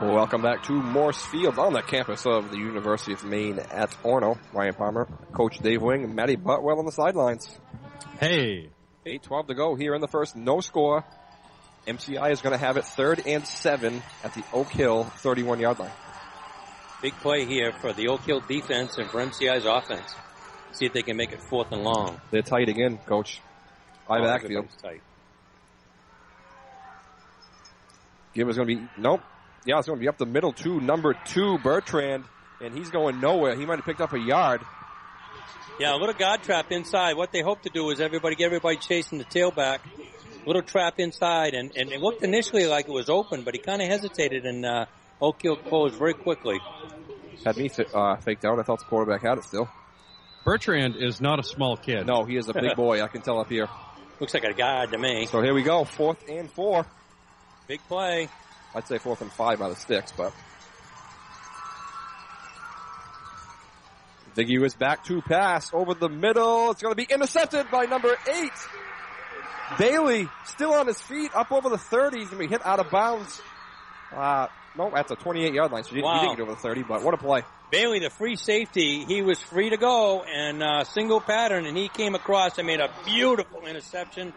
[0.00, 4.38] Welcome back to Morse Field on the campus of the University of Maine at Orono.
[4.52, 7.46] Ryan Palmer, Coach Dave Wing, Matty Boutwell on the sidelines.
[8.18, 8.70] Hey.
[9.06, 10.36] 8-12 to go here in the first.
[10.36, 11.04] No score.
[11.86, 15.78] MCI is going to have it third and seven at the Oak Hill 31 yard
[15.78, 15.90] line.
[17.02, 20.14] Big play here for the Oak Hill defense and for MCI's offense.
[20.72, 22.20] See if they can make it fourth and long.
[22.30, 23.40] They're tight again, coach.
[24.08, 24.64] High Oh, backfield.
[24.66, 25.02] everybody's tight.
[28.34, 29.20] Give is going to be, nope.
[29.64, 32.24] Yeah, it's going to be up the middle to number two, Bertrand,
[32.60, 33.54] and he's going nowhere.
[33.56, 34.62] He might have picked up a yard.
[35.78, 37.16] Yeah, a little guard trap inside.
[37.16, 39.78] What they hope to do is everybody get everybody chasing the tailback.
[40.46, 43.82] Little trap inside, and, and it looked initially like it was open, but he kind
[43.82, 44.86] of hesitated, and uh,
[45.20, 46.58] Oak Hill closed very quickly.
[47.44, 48.58] Had me uh, faked out.
[48.58, 49.68] I thought the quarterback had it still.
[50.44, 52.06] Bertrand is not a small kid.
[52.06, 53.02] No, he is a big boy.
[53.02, 53.68] I can tell up here.
[54.18, 55.26] Looks like a guy to me.
[55.26, 55.84] So here we go.
[55.84, 56.86] Fourth and four.
[57.66, 58.28] Big play.
[58.74, 60.32] I'd say fourth and five by the sticks, but.
[64.36, 66.70] Viggy was back to pass over the middle.
[66.70, 68.52] It's going to be intercepted by number eight.
[69.78, 72.18] Bailey still on his feet, up over the 30.
[72.18, 73.40] He's going to be hit out of bounds.
[74.14, 75.84] Uh, no, at the 28 yard line.
[75.84, 77.42] So he didn't, he didn't get over the 30, but what a play.
[77.70, 81.88] Bailey, the free safety, he was free to go and uh, single pattern, and he
[81.88, 84.32] came across and made a beautiful interception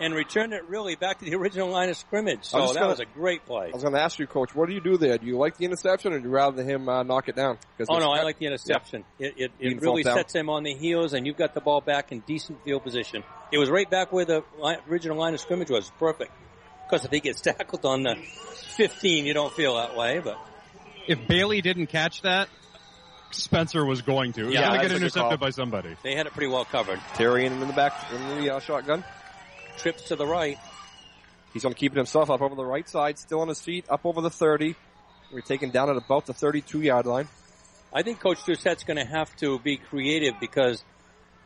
[0.00, 2.44] and returned it really back to the original line of scrimmage.
[2.44, 3.66] So that gonna- was a great play.
[3.68, 5.18] I was going to ask you, coach, what do you do there?
[5.18, 7.58] Do you like the interception or do you rather him uh, knock it down?
[7.78, 9.04] 'Cause Oh no, I like the interception.
[9.18, 10.16] It, it, it can fall really down.
[10.16, 13.22] sets him on the heels, and you've got the ball back in decent field position.
[13.52, 15.90] It was right back where the line, original line of scrimmage was.
[15.98, 16.32] Perfect.
[16.88, 18.16] Because if he gets tackled on the
[18.76, 20.18] 15, you don't feel that way.
[20.20, 20.38] But
[21.06, 22.48] If Bailey didn't catch that,
[23.32, 24.40] Spencer was going to.
[24.40, 25.94] He was Yeah, going to get intercepted by somebody.
[26.02, 26.98] they had it pretty well covered.
[27.14, 29.04] Terry in, in the back in the uh, shotgun.
[29.80, 30.58] Trips to the right.
[31.52, 33.86] He's going to keep it himself up over the right side, still on his feet,
[33.88, 34.76] up over the 30.
[35.32, 37.28] We're taken down at about the 32 yard line.
[37.92, 40.84] I think Coach Doucette's going to have to be creative because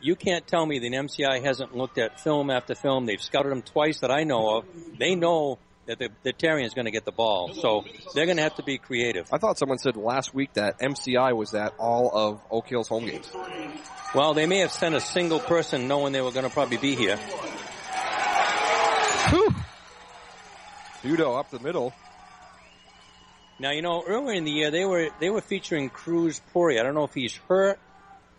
[0.01, 3.07] you can't tell me that MCI hasn't looked at film after film.
[3.07, 4.65] They've scouted him twice that I know of.
[4.99, 8.39] They know that the, the Terrian is going to get the ball, so they're going
[8.39, 9.29] to have to be creative.
[9.33, 13.07] I thought someone said last week that MCI was at all of Oak Hill's home
[13.07, 13.31] games.
[14.15, 16.95] Well, they may have sent a single person knowing they were going to probably be
[16.95, 17.19] here.
[21.05, 21.93] Udo up the middle.
[23.59, 26.81] Now you know earlier in the year they were they were featuring Cruz Puri.
[26.81, 27.79] I don't know if he's hurt.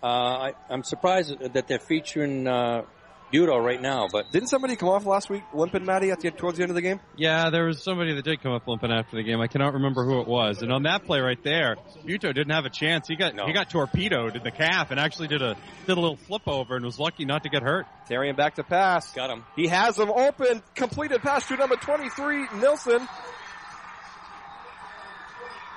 [0.02, 2.84] Uh, I, I'm surprised that they're featuring uh,
[3.34, 6.58] Udo right now, but Didn't somebody come off last week limping, Maddie, at the, towards
[6.58, 7.00] the end of the game?
[7.18, 9.42] Yeah, there was somebody that did come up limping after the game.
[9.42, 10.62] I cannot remember who it was.
[10.62, 13.08] And on that play right there, Muto didn't have a chance.
[13.08, 13.46] He got no.
[13.46, 16.76] he got torpedoed in the calf and actually did a did a little flip over
[16.76, 17.86] and was lucky not to get hurt.
[18.08, 19.12] Terry back to pass.
[19.14, 19.44] Got him.
[19.56, 20.62] He has him open.
[20.76, 23.08] Completed pass to number 23, Nilsson.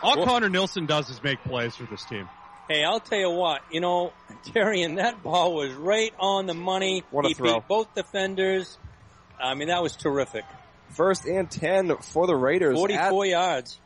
[0.02, 2.28] All Connor Nilsson does is make plays for this team.
[2.68, 4.12] Hey, I'll tell you what, you know,
[4.52, 7.02] Terry, and that ball was right on the money.
[7.10, 7.54] What a he throw.
[7.54, 8.76] beat both defenders.
[9.42, 10.44] I mean, that was terrific.
[10.90, 12.76] First and 10 for the Raiders.
[12.76, 13.78] 44 at yards.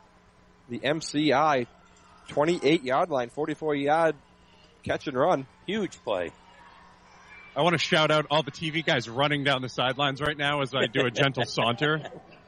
[0.69, 1.67] The MCI
[2.29, 4.17] 28 yard line, 44 yard
[4.83, 5.47] catch and run.
[5.67, 6.33] Huge play.
[7.55, 10.63] I want to shout out all the TV guys running down the sidelines right now
[10.63, 12.01] as I do a gentle saunter.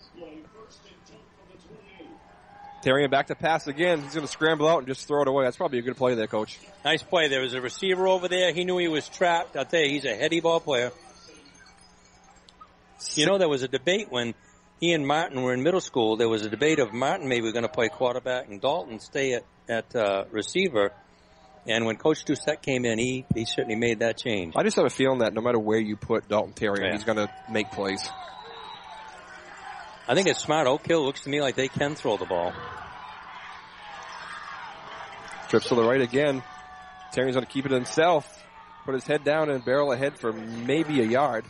[2.85, 4.03] Terry back to pass again.
[4.03, 5.45] He's going to scramble out and just throw it away.
[5.45, 6.59] That's probably a good play there, coach.
[6.85, 7.29] Nice play.
[7.29, 8.53] There was a receiver over there.
[8.53, 9.57] He knew he was trapped.
[9.57, 10.93] I'll tell you, he's a heady ball player.
[13.15, 14.35] You know, there was a debate when
[14.81, 16.17] he and Martin were in middle school.
[16.17, 19.45] There was a debate of Martin maybe going to play quarterback and Dalton stay at,
[19.69, 20.93] at uh, receiver.
[21.67, 24.55] And when Coach Doucette came in, he, he certainly made that change.
[24.57, 26.93] I just have a feeling that no matter where you put Dalton Terry, Yeah.
[26.93, 28.07] he's going to make plays.
[30.07, 30.67] I think it's smart.
[30.67, 32.53] Oak Hill looks to me like they can throw the ball.
[35.55, 36.43] Trips to the right again.
[37.13, 38.43] Terry's going to keep it himself.
[38.85, 41.45] Put his head down and barrel ahead for maybe a yard.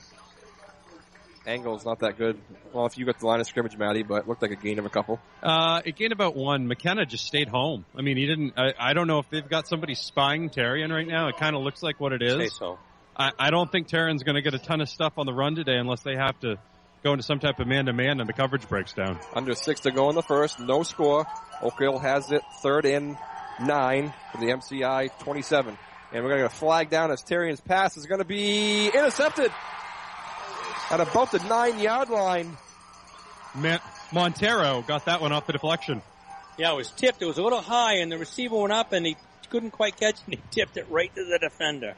[1.47, 2.39] Angle's not that good.
[2.75, 4.85] Well, if you got the line of scrimmage, Maddie, but looked like a gain of
[4.85, 5.21] a couple.
[5.43, 6.69] Uh, it gained about one.
[6.69, 7.87] McKenna just stayed home.
[7.97, 8.53] I mean, he didn't.
[8.59, 11.29] I, I don't know if they've got somebody spying Terrian right now.
[11.29, 12.55] It kind of looks like what it is.
[12.57, 12.79] So.
[13.17, 15.55] I, I don't think Terrian's going to get a ton of stuff on the run
[15.55, 16.57] today unless they have to
[17.03, 19.19] go into some type of man-to-man and the coverage breaks down.
[19.33, 21.27] Under six to go in the first, no score.
[21.63, 23.17] Oak Hill has it, third in
[23.61, 25.79] 9 for the MCI 27.
[26.13, 29.51] And we're going to flag down as Terrian's pass is going to be intercepted
[30.91, 32.57] at about the nine yard line.
[33.55, 33.81] Man-
[34.13, 36.03] Montero got that one off the deflection.
[36.57, 37.21] Yeah, it was tipped.
[37.21, 39.17] It was a little high, and the receiver went up, and he
[39.51, 41.95] couldn't quite catch it, and he tipped it right to the defender.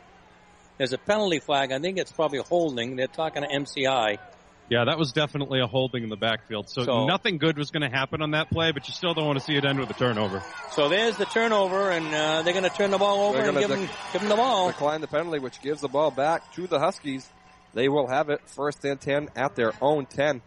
[0.78, 1.72] There's a penalty flag.
[1.72, 2.96] I think it's probably holding.
[2.96, 4.18] They're talking to MCI.
[4.68, 6.68] Yeah, that was definitely a holding in the backfield.
[6.68, 9.26] So, So- nothing good was going to happen on that play, but you still don't
[9.26, 10.42] want to see it end with a turnover.
[10.72, 13.70] So there's the turnover, and uh, they're going to turn the ball over and give
[13.70, 14.68] him, dec- give him the ball.
[14.68, 17.28] Decline the penalty, which gives the ball back to the Huskies.
[17.74, 20.42] They will have it first and 10 at their own 10.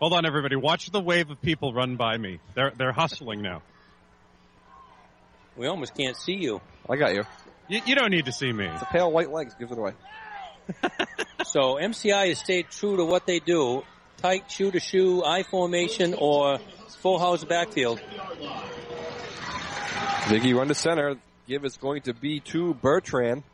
[0.00, 0.56] Hold on, everybody.
[0.56, 2.38] Watch the wave of people run by me.
[2.54, 3.62] They're they're hustling now.
[5.56, 6.60] We almost can't see you.
[6.88, 7.24] I got you.
[7.68, 8.66] You, you don't need to see me.
[8.66, 9.92] The pale white legs gives it away.
[11.46, 13.84] So MCI has stayed true to what they do.
[14.18, 16.58] Tight shoe to shoe, I formation, or
[17.00, 18.00] full house backfield.
[20.24, 21.16] Ziggy run to center.
[21.46, 23.44] Give is going to be to Bertrand.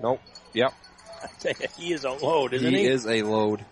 [0.00, 0.20] Nope.
[0.54, 0.72] Yep.
[1.76, 2.82] he is a load, isn't he?
[2.82, 3.64] he is a load.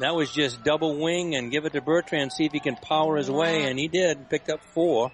[0.00, 3.16] That was just double wing and give it to Bertrand, see if he can power
[3.16, 4.30] his way, and he did.
[4.30, 5.12] Picked up four.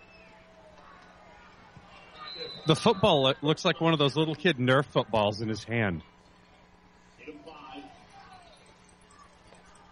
[2.66, 6.02] The football looks like one of those little kid Nerf footballs in his hand.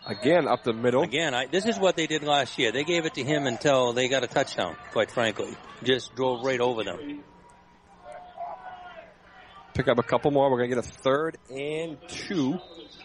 [0.07, 1.03] Again, up the middle.
[1.03, 2.73] Again, I, this is what they did last year.
[2.73, 5.55] They gave it to him until they got a touchdown, quite frankly.
[5.85, 7.23] Just drove right over them.
[9.75, 10.51] Pick up a couple more.
[10.51, 12.59] We're going to get a third and two.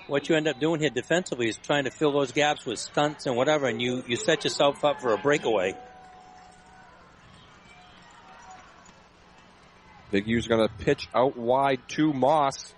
[0.07, 3.25] What you end up doing here defensively is trying to fill those gaps with stunts
[3.25, 5.75] and whatever, and you, you set yourself up for a breakaway.
[10.11, 12.73] Big U's going to pitch out wide to Moss.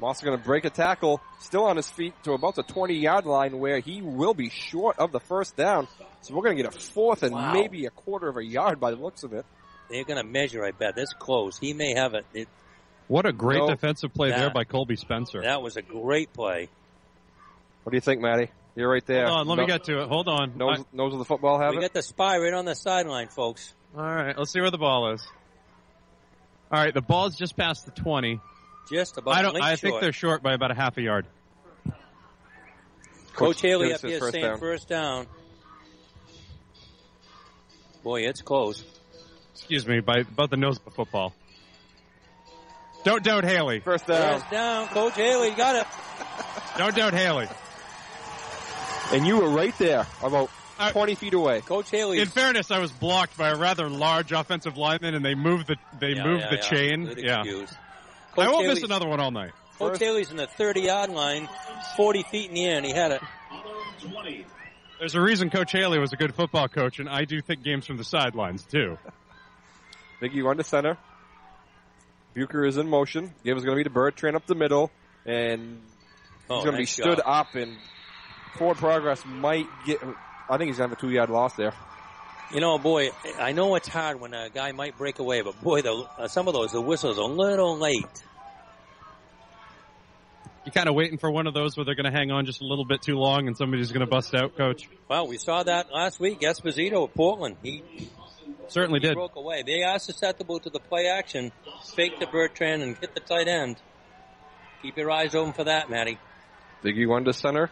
[0.00, 2.94] Moss is going to break a tackle, still on his feet to about the 20
[2.94, 5.86] yard line where he will be short of the first down.
[6.22, 7.52] So we're going to get a fourth and Wow.
[7.52, 9.44] maybe a quarter of a yard by the looks of it.
[9.90, 10.94] They're going to measure, I bet.
[10.96, 11.58] That's close.
[11.58, 12.24] He may have it.
[12.32, 12.48] it
[13.08, 15.42] What a great No, defensive play there by Colby Spencer.
[15.42, 16.68] that was a great play.
[17.84, 18.50] What do you think, Matty?
[18.76, 19.26] You're right there.
[19.26, 20.08] Hold on, let me get to it.
[20.08, 20.56] Hold on.
[20.56, 21.80] Nose, nose of the football have We it?
[21.82, 23.74] got the spy right on the sideline, folks.
[23.96, 25.26] All right, let's see where the ball is.
[26.72, 28.40] All right, the ball's just past the 20.
[28.90, 29.54] Just about I don't.
[29.54, 30.02] link I think short.
[30.02, 31.26] they're short by about a half a yard.
[33.34, 34.58] Coach Haley up here first saying down.
[34.58, 35.26] first down.
[38.02, 38.84] Boy, it's close.
[39.54, 41.32] Excuse me, by about the nose of the football.
[43.04, 43.80] Don't doubt Haley.
[43.80, 44.40] First down.
[44.40, 45.86] First down, Coach Haley got it.
[46.76, 47.48] Don't doubt Haley.
[49.12, 50.50] And you were right there, about
[50.88, 51.60] 20 feet away.
[51.60, 52.18] Coach Haley.
[52.20, 55.76] In fairness, I was blocked by a rather large offensive lineman, and they moved the
[55.98, 56.62] they Yeah, moved yeah, the yeah.
[56.62, 57.04] chain.
[57.06, 57.74] Good Yeah, excuse.
[58.38, 59.52] I won't miss another one all night.
[59.78, 61.48] Coach Haley's in the 30 yard line,
[61.96, 63.22] 40 feet in the air, and he had it.
[64.98, 67.86] There's a reason Coach Haley was a good football coach, and I do think games
[67.86, 68.98] from the sidelines too.
[70.20, 70.98] Biggie run to center.
[72.34, 73.32] Bucher is in motion.
[73.44, 74.90] Give is going to be to Bertrand up the middle,
[75.24, 75.80] and
[76.48, 77.22] Oh, he's going to be stood job.
[77.26, 77.76] up, and
[78.56, 80.00] forward progress might get.
[80.50, 81.72] I think he's going to have a two yard loss there.
[82.52, 85.82] You know, boy, I know it's hard when a guy might break away, but boy,
[85.82, 88.04] the, uh, some of those, the whistle's a little late.
[90.66, 92.60] You're kind of waiting for one of those where they're going to hang on just
[92.60, 94.88] a little bit too long, and somebody's going to bust out, Coach.
[95.08, 96.40] Well, we saw that last week.
[96.40, 97.56] Esposito of Portland.
[97.62, 97.82] He
[98.68, 99.14] Certainly he did.
[99.14, 99.62] broke away.
[99.64, 101.50] They are susceptible to the play action.
[101.94, 103.76] Fake the Bertrand and hit the tight end.
[104.82, 106.18] Keep your eyes open for that, Matty.
[106.84, 107.70] Biggie run to center.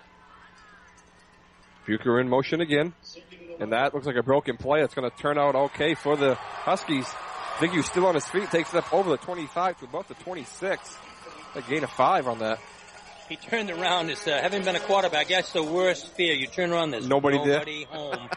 [1.88, 2.92] Bucher in motion again,
[3.58, 4.82] and that looks like a broken play.
[4.82, 7.06] It's going to turn out okay for the Huskies.
[7.58, 10.96] Biggie's still on his feet, takes it up over the 25 to about the 26.
[11.56, 12.58] A gain of five on that.
[13.28, 14.10] He turned around.
[14.10, 15.28] It's uh, having been a quarterback.
[15.28, 16.34] That's the worst fear.
[16.34, 16.92] You turn around.
[16.92, 17.54] There's Nobody there.
[17.58, 18.28] nobody home,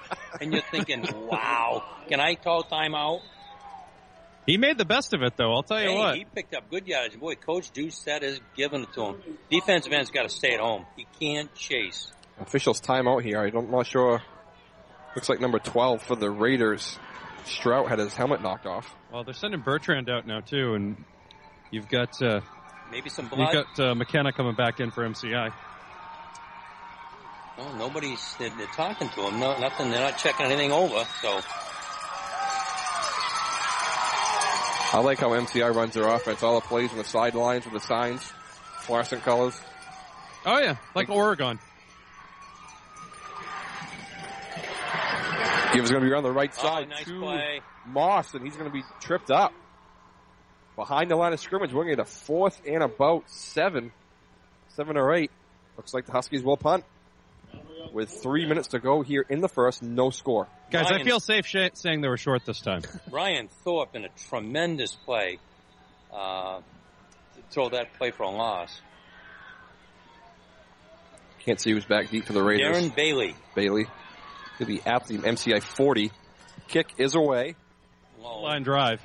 [0.42, 3.22] and you're thinking, "Wow, can I call timeout?"
[4.46, 5.54] He made the best of it, though.
[5.54, 6.16] I'll tell you Hey, what.
[6.16, 7.18] he picked up good yardage.
[7.20, 9.22] Boy, Coach Doucette is giving it to him.
[9.52, 10.86] Defensive end's got to stay at home.
[10.98, 12.12] He can't chase.
[12.42, 13.44] Officials timeout here.
[13.44, 14.22] I'm not sure.
[15.16, 16.98] Looks like number 12 for the Raiders.
[17.46, 18.94] Strout had his helmet knocked off.
[19.12, 21.04] Well, they're sending Bertrand out now too, and
[21.70, 22.42] you've got uh,
[22.92, 23.54] Maybe some blood.
[23.54, 25.52] you've got uh, McKenna coming back in for MCI.
[27.58, 29.40] Oh, nobody's they're, they're talking to him.
[29.40, 29.92] No, nothing.
[29.92, 31.04] They're not checking anything over.
[31.22, 31.40] So
[34.94, 36.44] I like how MCI runs their offense.
[36.44, 38.22] All the plays on the sidelines with the signs,
[38.82, 39.60] fluorescent colors.
[40.46, 41.60] Oh yeah, like Oregon.
[45.74, 47.62] Gibbs going to be on the right Oh, side nice to play.
[47.86, 49.54] Moss, and he's going to be tripped up.
[50.76, 53.92] Behind the line of scrimmage, we're going to get a fourth and about seven,
[54.70, 55.32] seven or eight.
[55.78, 56.84] Looks like the Huskies will punt.
[57.94, 59.84] with three minutes to go here in the first.
[59.84, 60.48] No score.
[60.72, 62.82] Guys, I feel safe sh- saying they were short this time.
[63.12, 65.40] Ryan Thorpe in a tremendous play.
[66.14, 66.60] Uh,
[67.36, 68.80] to throw that play for a loss.
[71.46, 72.78] Can't see who's back deep for the Raiders.
[72.78, 73.36] Darren Bailey.
[73.56, 73.88] Bailey.
[74.60, 74.68] At
[75.08, 76.12] the MCI 40.
[76.68, 77.56] Kick is away.
[78.22, 79.02] Line drive.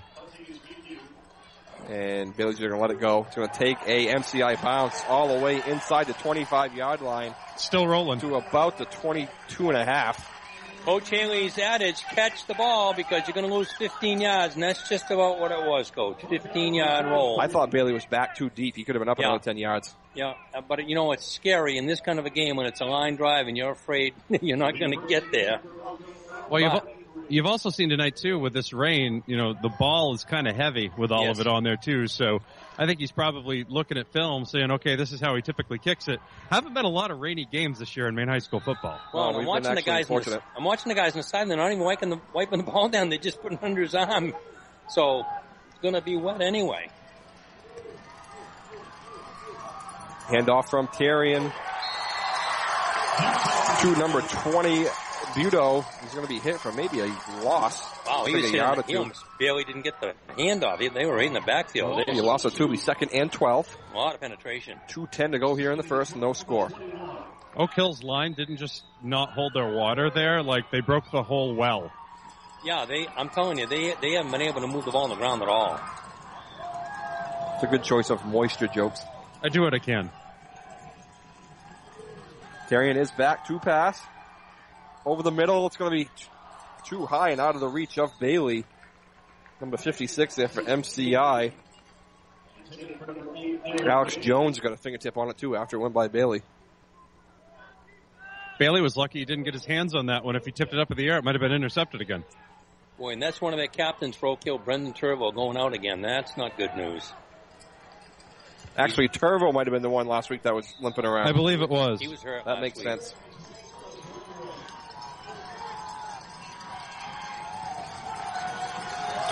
[1.89, 3.25] And Bailey's going to let it go.
[3.27, 7.35] It's going to take a MCI bounce all the way inside the 25 yard line.
[7.57, 8.21] Still rolling.
[8.21, 10.36] To about the 22 and a half.
[10.87, 14.89] Coach Haley's adage, catch the ball because you're going to lose 15 yards, and that's
[14.89, 16.23] just about what it was, Coach.
[16.29, 17.41] 15 yard roll.
[17.41, 18.77] I thought Bailey was back too deep.
[18.77, 19.27] He could have been up Yeah.
[19.31, 19.93] another 10 yards.
[20.15, 22.81] Yeah, uh, but you know it's scary in this kind of a game when it's
[22.81, 25.61] a line drive and you're afraid you're not going to get there.
[26.49, 26.96] Well, you've, But- al-
[27.29, 29.23] you've also seen tonight too with this rain.
[29.27, 31.39] You know, the ball is kind of heavy with all Yes.
[31.39, 32.07] of it on there too.
[32.07, 32.41] So
[32.79, 36.09] I think he's probably looking at film, saying, "Okay, this is how he typically kicks
[36.09, 36.21] it."
[36.51, 38.99] Haven't been a lot of rainy games this year in Maine high school football.
[39.15, 40.09] Well, and I'm watching the guys.
[40.11, 41.49] In the, I'm watching the guys on the side.
[41.49, 43.09] They're not even wiping the wiping the ball down.
[43.09, 44.35] They're just put it under his arm,
[44.89, 45.21] so
[45.71, 46.91] it's going to be wet anyway.
[50.29, 51.53] Handoff from Terrian
[53.81, 54.87] to number 20,
[55.37, 55.85] Buto.
[56.03, 57.07] He's going to be hit for maybe a
[57.43, 57.81] loss.
[58.07, 58.99] Wow, he was a hitting, he two.
[59.01, 60.79] almost barely didn't get the handoff.
[60.79, 62.03] They- They were right in the backfield.
[62.07, 62.65] They He lost a two.
[62.65, 63.77] It'll be second and 12.
[63.93, 64.81] a lot of penetration.
[64.89, 66.17] 2.10 to go here in the first.
[66.17, 66.71] No score.
[67.57, 71.55] Oak Hill's line didn't just not hold their water there; like they broke the whole
[71.55, 71.91] well.
[72.65, 73.07] Yeah, they.
[73.17, 75.41] I'm telling you, they they haven't been able to move the ball on the ground
[75.43, 75.81] at all.
[77.55, 79.01] It's a good choice of moisture jokes.
[79.43, 80.11] I do what I can.
[82.69, 84.01] Terrian is back to pass.
[85.07, 86.11] Over the middle, it's going to be
[86.85, 88.65] too high and out of the reach of Bailey.
[89.61, 91.53] Number 56 there for MCI.
[93.87, 96.43] Alex Jones got a fingertip on it too after it went by Bailey.
[98.59, 100.35] Bailey was lucky he didn't get his hands on that one.
[100.35, 102.25] If he tipped it up in the air, it might have been intercepted again.
[102.99, 106.01] Boy, and that's one of their captains for Oak Hill, Brendan Turvo, going out again.
[106.01, 107.13] That's not good news.
[108.77, 111.29] Actually, Turvo might have been the one last week that was limping around.
[111.29, 112.01] I believe it was.
[112.01, 112.45] He was hurt.
[112.45, 112.89] That last makes week.
[112.89, 113.15] sense.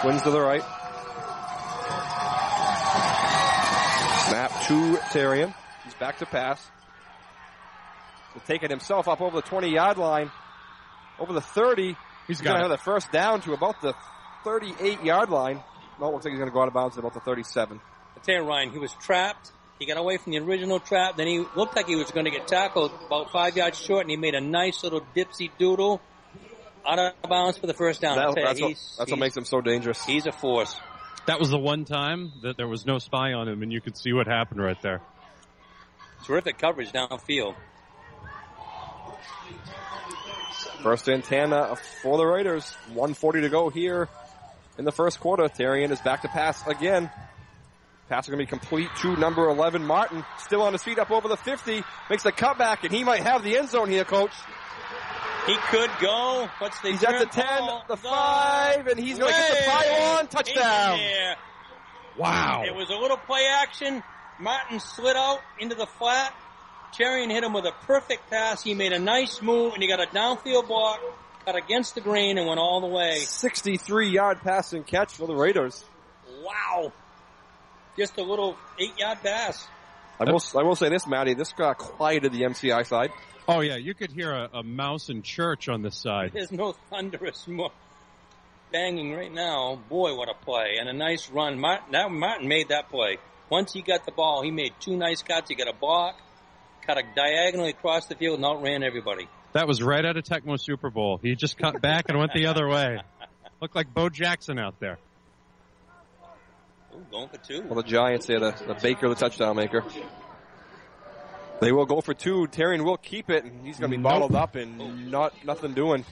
[0.05, 0.61] Twins to the right.
[4.29, 5.55] Snap to Terrian.
[5.83, 6.71] He's back to pass.
[8.35, 10.31] He's taking himself up over the 20 yard line.
[11.19, 11.97] Over the 30.
[12.27, 13.95] He's going to have the first down to about the
[14.45, 15.63] 38 yard line.
[15.99, 17.81] No, it looks like he's going to go out of bounds at about the 37.
[18.15, 19.53] I tell you, Ryan, he was trapped.
[19.79, 21.17] He got away from the original trap.
[21.17, 24.11] Then he looked like he was going to get tackled about five yards short, and
[24.11, 26.03] he made a nice little dipsy doodle
[26.87, 28.17] out of bounds for the first down.
[28.17, 30.03] That- that's what, that's what makes him so dangerous.
[30.05, 30.77] He's a force.
[31.27, 33.97] That was the one time that there was no spy on him, and you could
[33.97, 35.01] see what happened right there.
[36.27, 37.55] Terrific coverage downfield.
[40.83, 42.71] First antenna uh, for the Raiders.
[42.89, 44.09] 140 to go here
[44.77, 45.45] in the first quarter.
[45.45, 47.11] Terrian is back to pass again.
[48.11, 50.25] Pass is going to be complete to number 11, Martin.
[50.41, 51.83] Still on his feet up over the 50.
[52.11, 54.33] Makes a cutback, and he might have the end zone here, coach.
[55.47, 56.49] He could go.
[56.59, 57.47] What's the He's at the 10,
[57.89, 60.27] the 5, and he's going to get the pylon.
[60.29, 60.99] Touchdown.
[60.99, 61.35] Yeah.
[62.17, 62.63] Wow.
[62.67, 64.03] It was a little play action.
[64.39, 66.35] Martin slid out into the flat.
[66.95, 68.63] Terrian hit him with a perfect pass.
[68.63, 71.01] He made a nice move, and he got a downfield block,
[71.45, 73.17] cut against the green, and went all the way.
[73.19, 75.85] 63 yard pass and catch for the Raiders.
[76.43, 76.93] Wow.
[77.99, 79.67] Just a little eight yard pass.
[80.19, 81.35] I will, I will say this, Matty.
[81.35, 83.11] This got quieted the MCI side.
[83.47, 86.31] Oh yeah, you could hear a, a mouse in church on this side.
[86.33, 87.73] There's no thunderous mo-
[88.73, 89.79] banging right now.
[89.89, 90.77] Boy, what a play.
[90.81, 91.59] And a nice run.
[91.61, 93.19] Martin, that, Martin made that play.
[93.51, 95.51] Once he got the ball, he made two nice cuts.
[95.51, 96.19] He got a block,
[96.87, 99.29] cut a diagonally across the field, and outran everybody.
[99.53, 101.21] That was right out of Tecmo Super Bowl.
[101.23, 102.99] He just cut back and went the other way.
[103.61, 104.99] Looked like Bo Jackson out there.
[106.95, 107.63] Ooh, going for two.
[107.63, 109.85] Well, the Giants there, the, the Baker, the touchdown maker.
[111.61, 112.47] They will go for two.
[112.49, 114.13] Terrian will keep it, and he's going to be Nope.
[114.13, 116.05] bottled up and not nothing doing.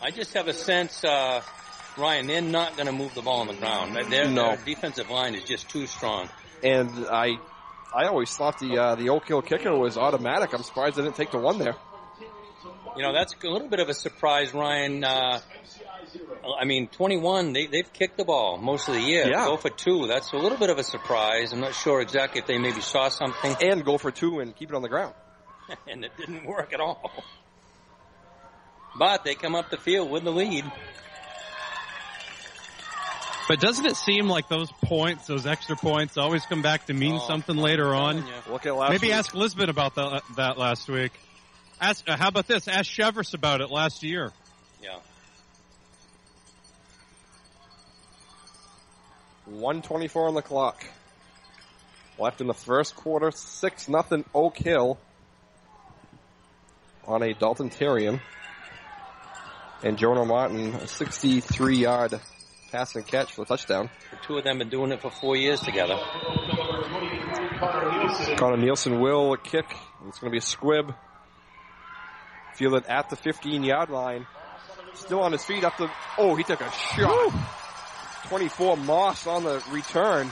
[0.00, 1.40] I just have a sense, uh,
[1.96, 3.94] Ryan, they're not going to move the ball on the ground.
[4.10, 4.48] Their, No.
[4.48, 6.28] their defensive line is just too strong.
[6.62, 7.36] And I,
[7.94, 10.52] I always thought the uh, the Oak Hill kicker was automatic.
[10.54, 11.76] I'm surprised they didn't take the one there.
[12.96, 15.02] You know, that's a little bit of a surprise, Ryan.
[15.04, 15.40] Uh,
[16.60, 19.28] I mean, 21, they, they've kicked the ball most of the year.
[19.28, 19.46] Yeah.
[19.46, 20.06] Go for two.
[20.08, 21.52] That's a little bit of a surprise.
[21.52, 23.54] I'm not sure exactly if they maybe saw something.
[23.60, 25.14] And go for two and keep it on the ground.
[25.88, 27.12] and it didn't work at all.
[28.98, 30.64] But they come up the field with the lead.
[33.48, 37.16] But doesn't it seem like those points, those extra points, always come back to mean
[37.16, 38.24] Oh, something later on?
[38.48, 39.16] Look at last Maybe week.
[39.16, 41.12] ask Lisbon about that, that last week.
[41.80, 42.68] Ask, uh, how about this?
[42.68, 44.32] Ask Cheverus about it last year.
[44.82, 44.98] Yeah.
[49.52, 50.84] 124 on the clock.
[52.18, 54.98] Left in the first quarter, 6 nothing Oak Hill
[57.06, 58.20] on a Dalton Terrian.
[59.82, 62.20] And Jonah Martin, a 63 yard
[62.70, 63.90] pass and catch for a touchdown.
[64.10, 65.98] The two of them been doing it for four years together.
[68.36, 69.66] Connor Nielsen will kick.
[70.06, 70.94] It's going to be a squib.
[72.54, 74.26] Fielded at the 15 yard line.
[74.94, 75.90] Still on his feet after.
[76.18, 77.61] oh, he took a shot.
[78.28, 80.30] 24 Moss on the return.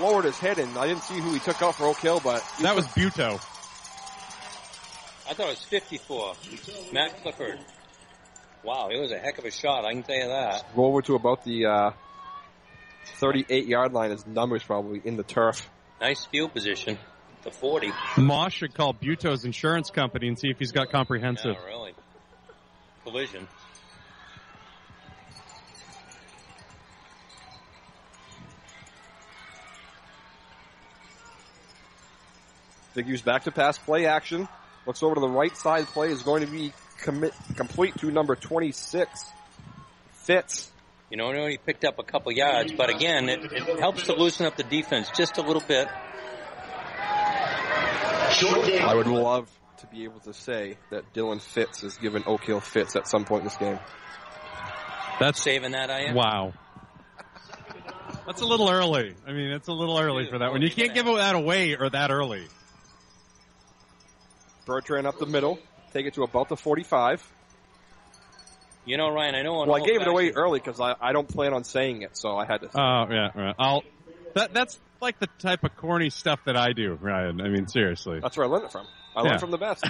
[0.00, 2.44] Lowered his head and I didn't see who he took out for Oak Hill, but
[2.62, 3.34] That was Buto.
[5.28, 6.34] I thought it was 54.
[6.92, 7.58] Matt Clifford.
[8.62, 9.84] Wow, it was a heck of a shot.
[9.84, 10.74] I can tell you that.
[10.74, 11.90] go over to about the uh,
[13.16, 14.10] 38 yard line.
[14.10, 15.68] His numbers probably in the turf.
[16.00, 16.98] Nice field position.
[17.44, 17.92] The 40.
[18.16, 21.56] Moss should call Buto's insurance company and see if he's got comprehensive.
[21.58, 21.92] Yeah, really.
[23.04, 23.46] Collision.
[32.98, 34.48] Figures back to pass play action.
[34.84, 35.86] Looks over to the right side.
[35.86, 39.24] Play is going to be commit, complete to number 26.
[40.14, 40.68] Fitz.
[41.08, 44.02] You know, I know he picked up a couple yards, but again, it, it helps
[44.06, 45.86] to loosen up the defense just a little bit.
[48.80, 52.58] I would love to be able to say that Dylan Fitz has given Oak Hill
[52.58, 53.78] fits at some point in this game.
[55.20, 56.16] That's saving that, I am.
[56.16, 56.52] Wow.
[58.26, 59.14] That's a little early.
[59.24, 60.62] I mean, it's a little early for that one.
[60.62, 62.48] You can't give that away or that early.
[64.68, 65.58] Bertrand up the middle.
[65.94, 67.26] Take it to about the 45.
[68.84, 71.12] You know, Ryan, I know Well, I old gave it away early because I, I
[71.12, 72.68] don't plan on saying it, so I had to.
[72.74, 73.54] Oh yeah, right.
[73.58, 73.82] I'll.
[74.34, 77.40] That that's like the type of corny stuff that I do, Ryan.
[77.40, 78.20] I mean, seriously.
[78.20, 78.86] That's where I learned it from.
[79.16, 79.84] I learned from the best.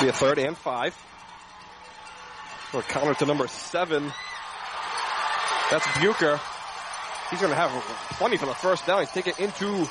[0.00, 0.96] Be a third and five.
[2.72, 4.12] Or counter to number seven.
[5.70, 6.40] That's Bucher.
[7.30, 7.70] He's going to have
[8.18, 9.00] plenty for the first down.
[9.00, 9.88] He's taking it into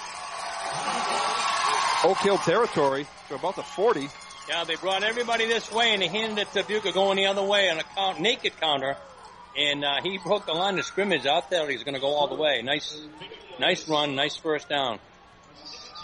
[2.03, 4.07] Oak Hill territory to about the 40.
[4.49, 7.43] Yeah, they brought everybody this way and they handed it to Buka going the other
[7.43, 8.97] way on a count, naked counter.
[9.57, 11.69] And uh, he broke the line of scrimmage out there.
[11.69, 12.61] He's going to go all the way.
[12.61, 12.99] Nice,
[13.59, 14.99] nice run, nice first down.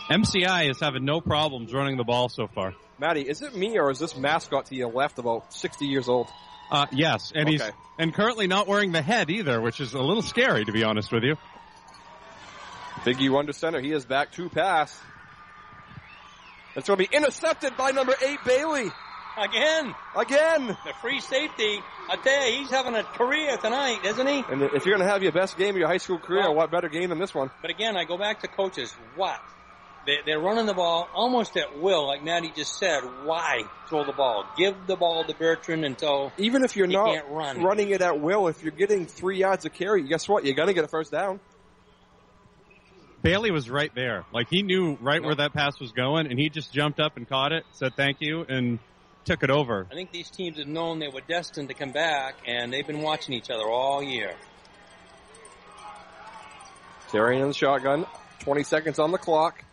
[0.10, 2.74] MCI is having no problems running the ball so far.
[2.98, 6.28] Maddie, is it me or is this mascot to your left about 60 years old?
[6.72, 7.62] Uh, yes, and he's
[7.98, 11.12] and currently not wearing the head either, which is a little scary to be honest
[11.12, 11.36] with you.
[13.06, 13.80] Big U under center.
[13.80, 14.98] He is back to pass.
[16.76, 18.92] It's going to be intercepted by number eight, Bailey.
[19.38, 19.96] Again.
[20.16, 20.68] Again.
[20.68, 21.80] The free safety.
[22.10, 24.44] I tell you, he's having a career tonight, isn't he?
[24.50, 26.72] And if you're going to have your best game of your high school career, what
[26.72, 27.50] better game than this one?
[27.62, 28.94] But again, I go back to coaches.
[29.16, 29.40] What?
[30.06, 33.02] They, they're running the ball almost at will, like Maddie just said.
[33.24, 34.46] Why throw the ball?
[34.58, 37.62] Give the ball to Bertrand until Even if you're he not run.
[37.62, 40.46] running it at will, if you're getting three yards of carry, guess what?
[40.46, 41.40] You're going to get a first down.
[43.22, 46.50] Bailey was right there, like he knew right where that pass was going, and he
[46.50, 48.80] just jumped up and caught it, said thank you, and
[49.26, 49.86] took it over.
[49.92, 53.02] I think these teams have known they were destined to come back, and they've been
[53.02, 54.36] watching each other all year.
[57.12, 58.06] Terry in the shotgun.
[58.40, 59.66] 20 seconds on the clock.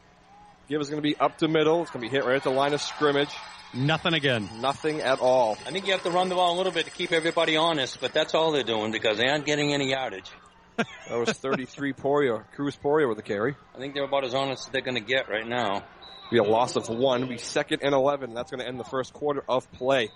[0.69, 1.83] Give is going to be up to middle.
[1.83, 3.31] It's going to be hit right at the line of scrimmage.
[3.73, 4.49] Nothing again.
[4.61, 5.57] Nothing at all.
[5.67, 8.01] I think you have to run the ball a little bit to keep everybody honest,
[8.01, 10.31] but that's all they're doing because they aren't getting any yardage.
[11.09, 12.45] That was 33 Poirier.
[12.55, 13.57] Cruz Poirier with a carry.
[13.75, 15.85] I think they're about as honest as they're going to get right now.
[16.31, 17.29] Be a loss of one.
[17.29, 18.35] Be second and 11.
[18.35, 20.11] That's going to end the first quarter of play.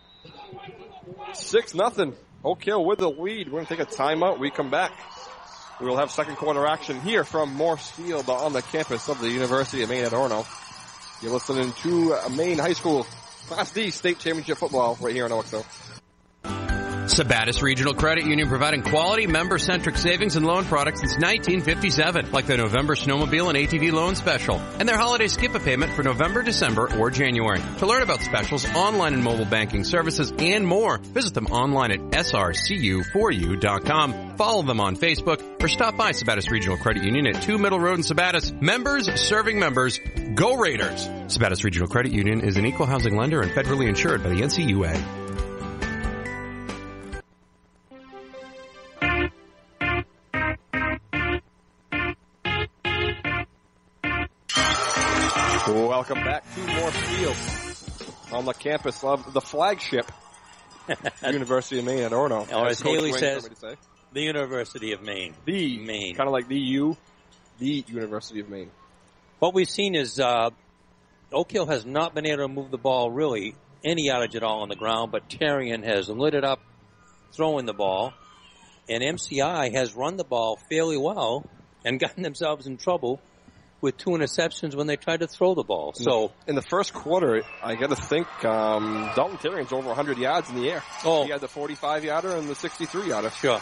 [1.32, 2.14] Six nothing.
[2.44, 3.46] Oak Hill with the lead.
[3.46, 4.38] We're going to take a timeout.
[4.38, 4.92] We come back.
[5.80, 9.30] We will have second quarter action here from Morse Field on the campus of the
[9.30, 10.46] University of Maine at Orono.
[11.22, 13.06] You're listening to Maine High School
[13.48, 15.64] Class D State Championship football right here on OXO.
[17.10, 22.56] Sabattus Regional Credit Union providing quality member-centric savings and loan products since 1957, like the
[22.56, 26.88] November snowmobile and ATV loan special, and their holiday skip a payment for November, December,
[26.98, 27.60] or January.
[27.78, 31.98] To learn about specials, online and mobile banking services, and more, visit them online at
[31.98, 34.36] srcu4u.com.
[34.36, 37.98] Follow them on Facebook or stop by Sabattus Regional Credit Union at 2 Middle Road
[37.98, 38.52] in Sabattus.
[38.62, 39.98] Members serving members.
[40.34, 41.08] Go Raiders!
[41.26, 45.19] Sabattus Regional Credit Union is an equal housing lender and federally insured by the NCUA.
[56.00, 57.36] Welcome back to Morse Field
[58.32, 60.10] on the campus of the flagship
[61.22, 62.50] University of Maine at Orono.
[62.50, 63.76] Or as Coach Haley Wayne says, told me to say.
[64.14, 65.34] The University of Maine.
[65.44, 66.14] The Maine.
[66.14, 66.96] Kind of like the U,
[67.58, 68.70] the University of Maine.
[69.40, 70.48] What we've seen is uh,
[71.34, 74.62] Oak Hill has not been able to move the ball really any yardage at all
[74.62, 76.60] on the ground, but Terrian has lit it up
[77.32, 78.14] throwing the ball,
[78.88, 81.44] and MCI has run the ball fairly well
[81.84, 83.20] and gotten themselves in trouble
[83.80, 85.92] with two interceptions when they tried to throw the ball.
[85.94, 90.50] So in the first quarter, I got to think um, Dalton Terrian's over 100 yards
[90.50, 90.82] in the air.
[91.04, 91.24] Oh.
[91.24, 93.30] He had the 45 yarder and the 63 yarder.
[93.30, 93.60] Sure.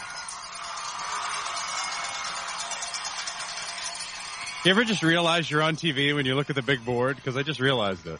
[4.65, 7.15] You ever just realize you're on TV when you look at the big board?
[7.15, 8.19] Because I just realized it.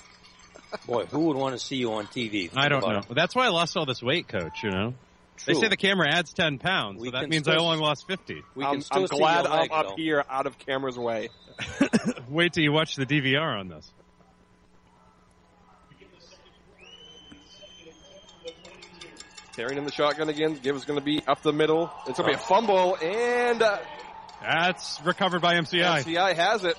[0.85, 2.49] Boy, who would want to see you on TV?
[2.55, 2.99] I don't know.
[2.99, 3.13] it.
[3.13, 4.93] That's why I lost all this weight, coach, you know?
[5.45, 8.07] They say the camera adds 10 pounds, We so that can means I only lost
[8.07, 8.43] 50.
[8.55, 9.95] We I'm, still I'm glad I'm leg, up though.
[9.95, 11.29] here out of camera's way.
[12.29, 13.91] Wait till you watch the DVR on this.
[19.55, 20.57] Terrian in the shotgun again.
[20.61, 21.91] Give is going to be up the middle.
[22.07, 23.77] It's going to be a fumble, and uh,
[24.41, 26.03] That's recovered by MCI.
[26.03, 26.77] MCI has it.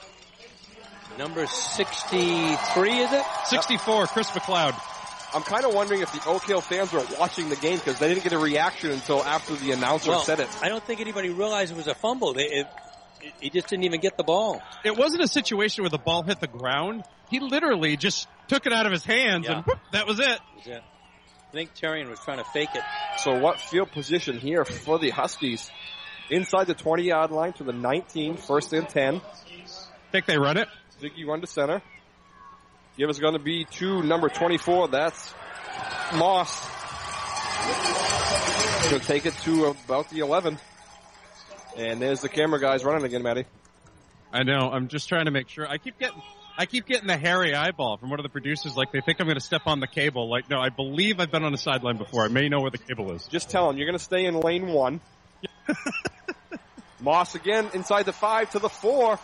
[1.18, 3.24] Number 63, is it?
[3.46, 4.74] 64, Chris McLeod.
[5.34, 8.08] I'm kind of wondering if the Oak Hill fans were watching the game because they
[8.08, 10.48] didn't get a reaction until after the announcer Well, said it.
[10.62, 12.34] I don't think anybody realized it was a fumble.
[12.34, 12.66] They, it,
[13.22, 14.60] it, he just didn't even get the ball.
[14.84, 17.04] It wasn't a situation where the ball hit the ground.
[17.30, 19.58] He literally just took it out of his hands Yeah.
[19.58, 20.40] and whoop, that was it.
[20.56, 20.82] Was it?
[21.48, 22.82] I think Terrian was trying to fake it.
[23.18, 25.70] So what field position here for the Huskies?
[26.30, 29.20] Inside the 20 yard line to the 19, first and 10.
[30.12, 30.68] Think they run it?
[31.00, 31.82] Ziggy run to center.
[33.00, 34.88] Give is going to be to number 24.
[34.88, 35.32] That's
[36.16, 36.68] Moss.
[38.90, 40.58] Going to take it to about the 11.
[41.78, 43.46] And there's the camera guys running again, Matty.
[44.30, 44.70] I know.
[44.70, 45.66] I'm just trying to make sure.
[45.66, 46.20] I keep getting,
[46.58, 48.76] I keep getting the hairy eyeball from one of the producers.
[48.76, 50.28] Like they think I'm going to step on the cable.
[50.28, 52.26] Like no, I believe I've been on a sideline before.
[52.26, 53.26] I may know where the cable is.
[53.28, 55.00] Just tell them you're going to stay in lane one.
[57.00, 59.18] Moss again inside the five to the four.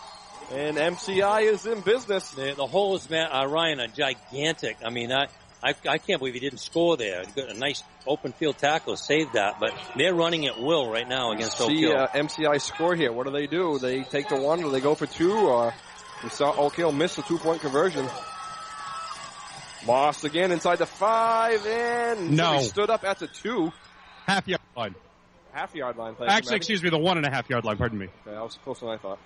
[0.53, 2.31] And MCI is in business.
[2.31, 4.77] The, the holes, man, uh, Ryan, are gigantic.
[4.85, 5.27] I mean, I,
[5.63, 7.25] I, I can't believe he didn't score there.
[7.25, 11.09] He got a nice open field tackle, saved that, but they're running at will right
[11.09, 11.97] now against Oak See Hill.
[11.97, 13.13] uh, MCI score here.
[13.13, 13.79] What do they do?
[13.81, 15.75] They take the one, or they go for two, or
[16.23, 18.07] we saw Oak Hill miss the two point conversion.
[19.87, 22.59] Moss again inside the five, and No.
[22.59, 23.73] he stood up at the two
[24.27, 24.95] Half yard line.
[25.53, 26.15] half yard line.
[26.17, 27.77] Thank you, Actually, excuse me, the one and a half yard line.
[27.77, 28.09] Pardon me.
[28.27, 29.19] Okay, I was closer than I thought.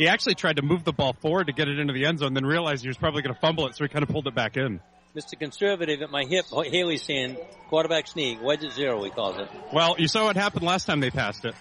[0.00, 2.32] He actually tried to move the ball forward to get it into the end zone,
[2.32, 4.34] then realized he was probably going to fumble it, so he kind of pulled it
[4.34, 4.80] back in.
[5.14, 5.38] Mr.
[5.38, 7.36] Conservative at my hip, Haley's saying
[7.68, 9.46] quarterback sneak, wedge at zero, he calls it.
[9.74, 11.54] Well, you saw what happened last time they passed it.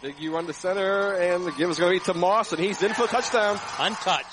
[0.00, 2.60] Big U run to center, and the give is going to be to Moss, and
[2.60, 3.58] he's in for a touchdown.
[3.80, 4.26] Untouched.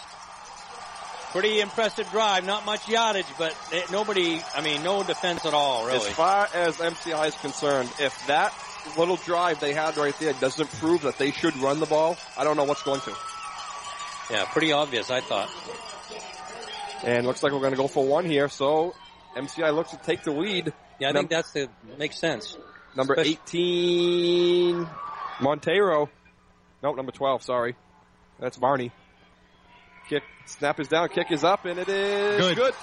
[1.31, 5.87] Pretty impressive drive, not much yardage, but eh, nobody, I mean, no defense at all,
[5.87, 6.07] really.
[6.07, 8.53] As far as MCI is concerned, if that
[8.97, 12.43] little drive they had right there doesn't prove that they should run the ball, I
[12.43, 13.13] don't know what's going to.
[14.31, 15.49] Yeah, pretty obvious, I thought.
[17.03, 18.49] And looks like we're going to go for one here.
[18.49, 18.93] So
[19.35, 20.73] MCI looks to take the lead.
[20.99, 22.57] Yeah, I Num- think that's the, makes sense.
[22.95, 24.89] number Especially- 18,
[25.41, 26.09] Montero.
[26.83, 27.75] Nope, number 12, sorry.
[28.39, 28.91] That's Barney.
[30.09, 32.55] Kick, snap is down, kick is up, and it is Good.
[32.55, 32.73] good.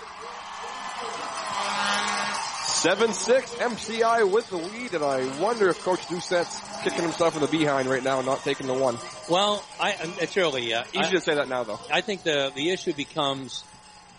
[2.85, 7.49] 7-6, MCI with the lead, and I wonder if Coach Doucette's kicking himself in the
[7.49, 8.99] behind right now and not taking the one.
[9.30, 10.85] Well, I, it's early, yeah.
[10.93, 11.80] Easy I, to say that now, though.
[11.91, 13.64] I think the, the issue becomes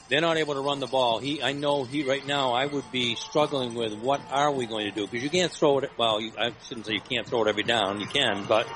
[0.09, 1.20] they're not able to run the ball.
[1.20, 4.89] He, I know he, right now, I would be struggling with what are we going
[4.89, 5.05] to do?
[5.05, 7.61] Because you can't throw it, well, you, I shouldn't say you can't throw it every
[7.61, 7.99] down.
[7.99, 8.68] You can, but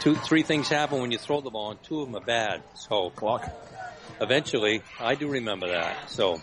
[0.00, 2.62] two, three things happen when you throw the ball and two of them are bad.
[2.74, 3.50] So, Clock.
[4.20, 6.10] eventually, I do remember that.
[6.10, 6.42] So,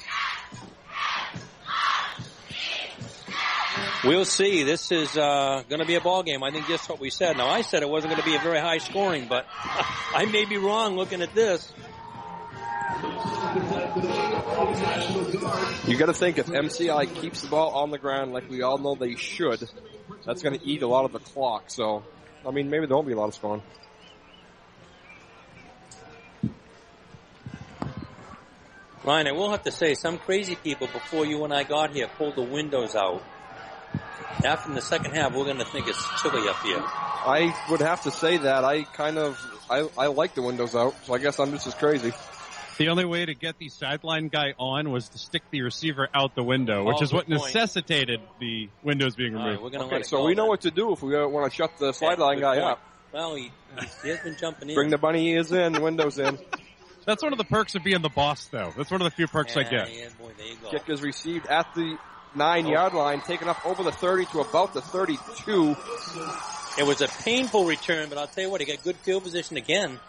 [4.04, 4.64] we'll see.
[4.64, 6.44] This is uh, going to be a ball game.
[6.44, 7.38] I think just what we said.
[7.38, 10.46] Now, I said it wasn't going to be a very high scoring, but I may
[10.46, 11.72] be wrong looking at this.
[15.88, 18.78] You got to think if MCI keeps the ball on the ground like we all
[18.78, 19.68] know they should,
[20.26, 21.66] that's going to eat a lot of the clock.
[21.68, 22.04] So,
[22.48, 23.64] I mean, maybe there won't be a lot of scoring.
[29.04, 32.08] Ryan, I will have to say, some crazy people before you and I got here
[32.18, 33.24] pulled the windows out.
[34.46, 36.82] After in the second half, we're going to think it's chilly up here.
[36.84, 40.96] I would have to say that I kind of I, I like the windows out,
[41.06, 42.12] so I guess I'm just as crazy.
[42.78, 46.34] The only way to get the sideline guy on was to stick the receiver out
[46.36, 47.42] the window, which Oh, is what point.
[47.44, 49.50] necessitated the windows being removed.
[49.52, 50.50] right, we're going to Okay, so we know then.
[50.50, 52.66] what to do if we uh, want to shut the sideline good guy point.
[52.72, 52.80] up.
[53.14, 53.52] Well, he,
[54.04, 54.76] he has been jumping in.
[54.76, 56.40] Bring the bunny ears in, windows in.
[57.06, 58.72] That's one of the perks of being the boss, though.
[58.76, 59.94] That's one of the few perks I get.
[59.94, 60.70] Yeah, boy, there you go.
[60.72, 61.98] Kick is received at the
[62.36, 65.76] nine yard line, taken up over the 30 to about the 32.
[66.80, 69.58] It was a painful return, but I'll tell you what, he got good field position
[69.58, 70.00] again.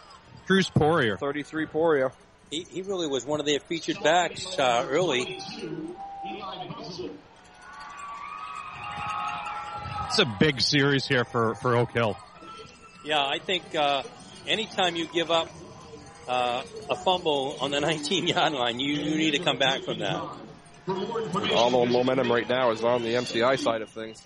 [0.46, 1.16] Cruz Poirier.
[1.16, 2.12] 33 Poirier.
[2.50, 5.40] He, he really was one of their featured backs uh, early.
[10.06, 12.16] It's a big series here for, for Oak Hill.
[13.04, 14.02] Yeah, I think uh,
[14.46, 15.48] anytime you give up
[16.28, 20.00] uh, a fumble on the 19 yard line, you, you need to come back from
[20.00, 20.22] that.
[20.89, 24.24] All the momentum right now is on the MCI side of things.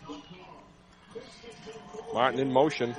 [2.14, 2.94] Martin in motion.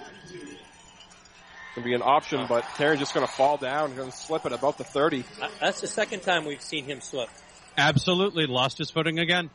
[1.74, 4.54] Can be an option, but Terry's just going to fall down, going to slip at
[4.54, 5.24] about the 30.
[5.42, 7.30] Uh, That's the second time we've seen him slip.
[7.78, 9.50] Absolutely lost his footing again.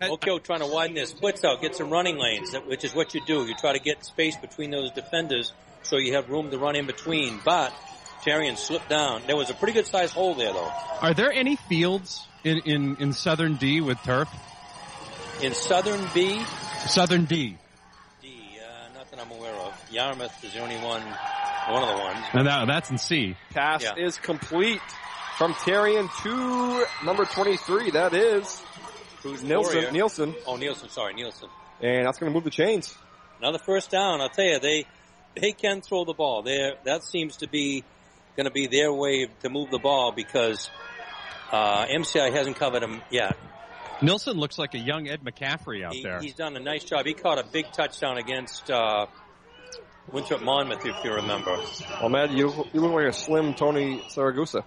[0.00, 3.14] Oak Hill trying to widen their splits out, get some running lanes, which is what
[3.14, 3.44] you do.
[3.46, 5.52] You try to get space between those defenders
[5.82, 7.40] so you have room to run in between.
[7.44, 7.72] But
[8.24, 9.22] Terrian slipped down.
[9.26, 10.72] There was a pretty good sized hole there though.
[11.00, 14.28] Are there any fields in, in, in Southern D with turf?
[15.42, 16.42] In Southern B,
[16.86, 17.56] Southern D.
[18.20, 19.72] D, uh, not that I'm aware of.
[19.90, 21.02] Yarmouth is the only one,
[21.68, 22.24] one of the ones.
[22.32, 23.36] And that, that's in C.
[23.50, 23.94] Pass Yeah.
[23.96, 24.80] is complete
[25.36, 27.92] from Terrian to number 23.
[27.92, 28.60] That is
[29.20, 29.72] Cruz Nielsen.
[29.74, 29.92] Poirier.
[29.92, 30.34] Nielsen.
[30.46, 31.48] Oh, Nielsen, sorry, Nielsen.
[31.80, 32.96] And that's going to move the chains.
[33.38, 34.20] Another first down.
[34.20, 34.86] I'll tell you, they
[35.40, 36.42] they can throw the ball.
[36.42, 37.84] There, that seems to be
[38.38, 40.70] going to be their way to move the ball because
[41.50, 43.36] uh, MCI hasn't covered them yet.
[44.00, 46.20] Nielsen looks like a young Ed McCaffrey out He, there.
[46.20, 47.04] he's done a nice job.
[47.04, 49.06] He caught a big touchdown against uh,
[50.12, 51.58] Winthrop Monmouth, if you remember.
[52.00, 54.62] Well, Matt, you, you look like a slim Tony Siragusa.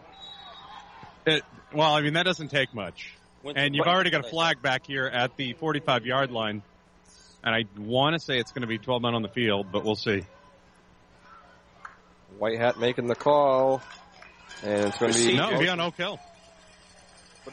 [1.25, 1.43] It,
[1.73, 3.15] well, I mean, that doesn't take much.
[3.41, 6.61] Winthrop- And you've already got a flag back here at the 45 yard line.
[7.41, 9.85] And I want to say it's going to be 12 men on the field, but
[9.85, 10.23] we'll see.
[12.41, 13.83] White Hat making the call.
[14.63, 15.37] And it's going to be...
[15.37, 16.19] No, it'll be on Oak Hill.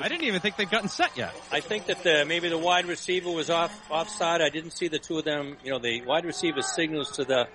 [0.01, 1.35] I didn't even think they'd gotten set yet.
[1.53, 4.41] I think that the, maybe the wide receiver was off offside.
[4.41, 5.59] I didn't see the two of them.
[5.63, 7.49] You know, the wide receiver signals to the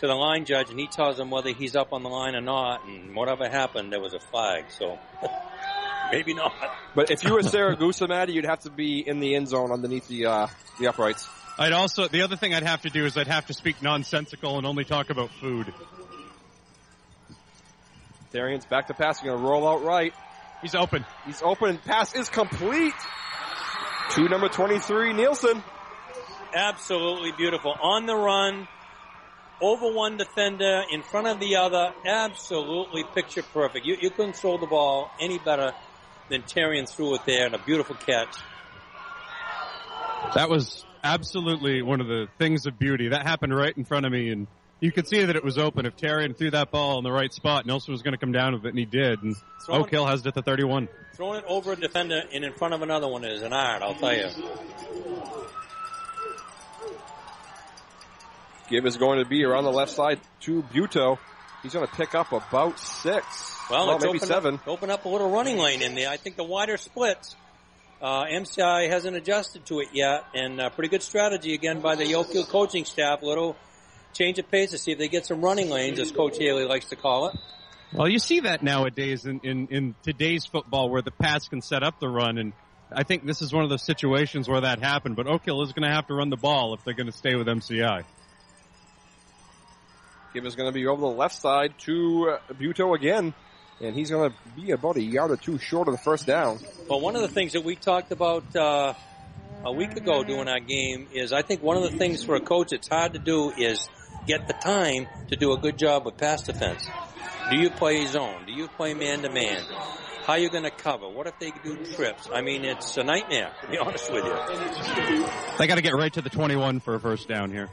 [0.00, 2.40] to the line judge, and he tells them whether he's up on the line or
[2.40, 2.84] not.
[2.86, 4.64] And whatever happened, there was a flag.
[4.70, 4.98] So
[6.10, 6.52] maybe not.
[6.94, 10.08] But if you were Siragusa, Maddie, you'd have to be in the end zone underneath
[10.08, 10.46] the uh,
[10.80, 11.28] the uprights.
[11.58, 14.58] I'd also, the other thing I'd have to do is I'd have to speak nonsensical
[14.58, 15.72] and only talk about food.
[18.32, 19.20] Terrian's back to pass.
[19.20, 20.12] He's Going to roll out right.
[20.62, 21.04] He's open.
[21.26, 21.78] He's open.
[21.78, 22.94] Pass is complete.
[24.10, 25.62] To number 23, Nielsen.
[26.54, 27.74] Absolutely beautiful.
[27.82, 28.68] On the run,
[29.60, 31.92] over one defender, in front of the other.
[32.06, 33.86] Absolutely picture perfect.
[33.86, 35.72] You, you couldn't throw the ball any better
[36.28, 38.36] than Terrian threw it there, and a beautiful catch.
[40.34, 43.08] That was absolutely one of the things of beauty.
[43.08, 44.46] That happened right in front of me, and
[44.80, 45.86] you could see that it was open.
[45.86, 48.52] If Terrian threw that ball in the right spot, Nielsen was going to come down
[48.54, 49.22] with it, and he did.
[49.22, 50.88] And Throwing- Oak Hill has it at the 31.
[51.14, 53.94] Throwing it over a defender and in front of another one is an art, I'll
[53.94, 54.28] tell you.
[58.68, 61.18] Give is going to be around the left side to Buto.
[61.62, 63.56] He's going to pick up about six.
[63.70, 64.56] Well, let's maybe seven.
[64.56, 66.10] Up, open up a little running lane in there.
[66.10, 67.34] I think the wider splits.
[68.02, 72.14] Uh, MCI hasn't adjusted to it yet, and uh, pretty good strategy again by the
[72.16, 73.22] Oak Hill coaching staff.
[73.22, 73.56] Little
[74.16, 76.86] change of pace to see if they get some running lanes, as Coach Haley likes
[76.86, 77.36] to call it.
[77.92, 81.82] Well, you see that nowadays in, in, in today's football where the pass can set
[81.82, 82.52] up the run, and
[82.92, 85.16] I think this is one of those situations where that happened.
[85.16, 87.16] But Oak Hill is going to have to run the ball if they're going to
[87.16, 88.04] stay with MCI.
[90.34, 93.32] Give is going to be over the left side to Buto again.
[93.80, 96.58] And he's going to be about a yard or two short of the first down.
[96.88, 98.94] Well, one of the things that we talked about uh,
[99.64, 102.40] a week ago doing our game is I think one of the things for a
[102.40, 103.88] coach it's hard to do is
[104.26, 106.86] get the time to do a good job with pass defense.
[107.50, 108.44] Do you play zone?
[108.46, 109.62] Do you play man to man?
[110.24, 111.08] How are you going to cover?
[111.08, 112.28] What if they do trips?
[112.32, 115.26] I mean, it's a nightmare, to be honest with you.
[115.58, 117.68] They got to get right to the 21 for a first down here.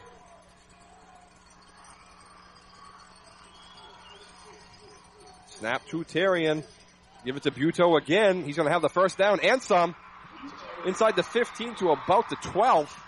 [5.47, 6.64] Snap to Terrian.
[7.26, 8.43] Give it to Buto again.
[8.43, 9.95] He's going to have the first down and some.
[10.86, 13.03] Inside the 15 to about the 12.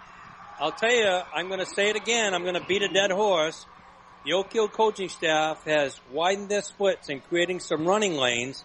[0.59, 2.33] I'll tell you, I'm going to say it again.
[2.33, 3.65] I'm going to beat a dead horse.
[4.25, 8.63] The Oak Hill coaching staff has widened their splits and creating some running lanes,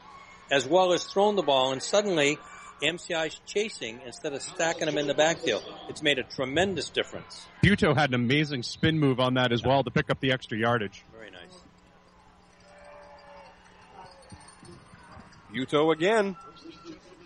[0.50, 2.38] as well as thrown the ball, and suddenly
[2.82, 5.62] MCI's chasing instead of stacking them in the backfield.
[5.88, 7.46] It's made a tremendous difference.
[7.62, 10.56] Buto had an amazing spin move on that as well to pick up the extra
[10.56, 11.04] yardage.
[11.12, 11.60] Very nice.
[15.52, 16.36] Buto again.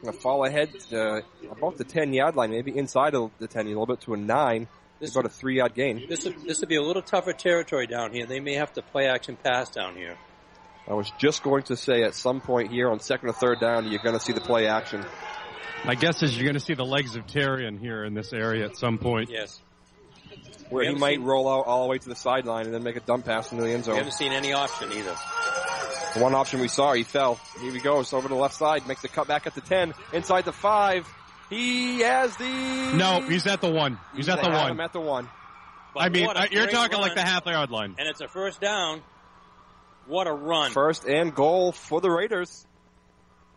[0.05, 3.65] Going to fall ahead uh, about the 10 yard line, maybe inside of the 10,
[3.65, 4.69] a little bit to a 9.
[5.01, 6.05] It's about a 3 yard gain.
[6.11, 8.27] This would, this would be a little tougher territory down here.
[8.27, 10.19] They may have to play action pass down here.
[10.87, 13.91] I was just going to say at some point here on second or third down,
[13.91, 15.03] you're going to see the play action.
[15.87, 18.67] My guess is you're going to see the legs of Terrian here in this area
[18.67, 19.31] at some point.
[19.31, 19.59] Yes.
[20.69, 22.97] Where he might seen- roll out all the way to the sideline and then make
[22.97, 23.97] a dump pass into the end We zone.
[23.97, 25.17] haven't seen any option either.
[26.15, 27.41] The one option we saw, he fell.
[27.61, 29.95] Here he goes over to the left side, makes the cut back at the 10,
[30.13, 31.09] inside the 5.
[31.51, 32.45] He has the...
[32.95, 33.99] No, he's at the one.
[34.15, 34.71] He's at the have one.
[34.73, 35.29] him at the one.
[35.97, 37.95] I mean, what a uh, you're great talking like the half yard line.
[37.99, 39.03] And it's a first down.
[40.07, 40.71] What a run.
[40.71, 42.67] First and goal for the Raiders.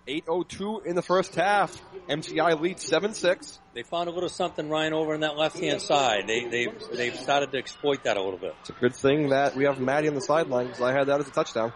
[0.08, 1.82] 8.02 in the first half.
[2.08, 3.60] MCI leads 7-6.
[3.74, 6.28] They found a little something Ryan over in that left hand side.
[6.28, 8.56] They they they've started to exploit that a little bit.
[8.62, 11.20] It's a good thing that we have Maddie on the sideline because I had that
[11.20, 11.74] as a touchdown.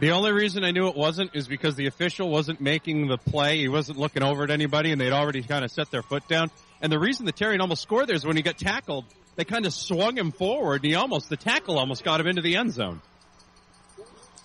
[0.00, 3.58] The only reason I knew it wasn't is because the official wasn't making the play.
[3.58, 6.50] He wasn't looking over at anybody and they'd already kind of set their foot down.
[6.80, 9.66] And the reason the Terrian almost scored there is when he got tackled, they kind
[9.66, 12.72] of swung him forward and he almost, the tackle almost got him into the end
[12.72, 13.00] zone.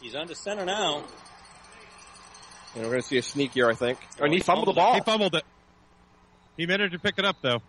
[0.02, 1.04] He's under center now.
[2.74, 4.00] And we're going to see a sneak here, I think.
[4.20, 4.96] Oh, and he fumbled the ball.
[4.96, 5.44] He fumbled it.
[6.58, 7.62] He managed to pick it up though.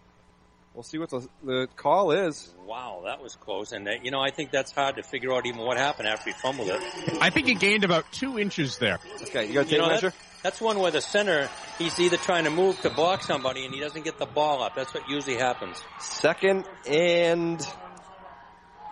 [0.75, 2.53] We'll see what the, the call is.
[2.67, 3.71] Wow, that was close.
[3.71, 6.31] And that, you know, I think that's hard to figure out even what happened after
[6.31, 6.83] he fumbled it.
[7.21, 8.99] I think he gained about two inches there.
[9.23, 10.13] Okay, you got to You know, measure?
[10.43, 11.49] that's one where the center,
[11.79, 14.75] he's either trying to move to block somebody and he doesn't get the ball up.
[14.75, 15.81] That's what usually happens.
[16.01, 17.61] Second and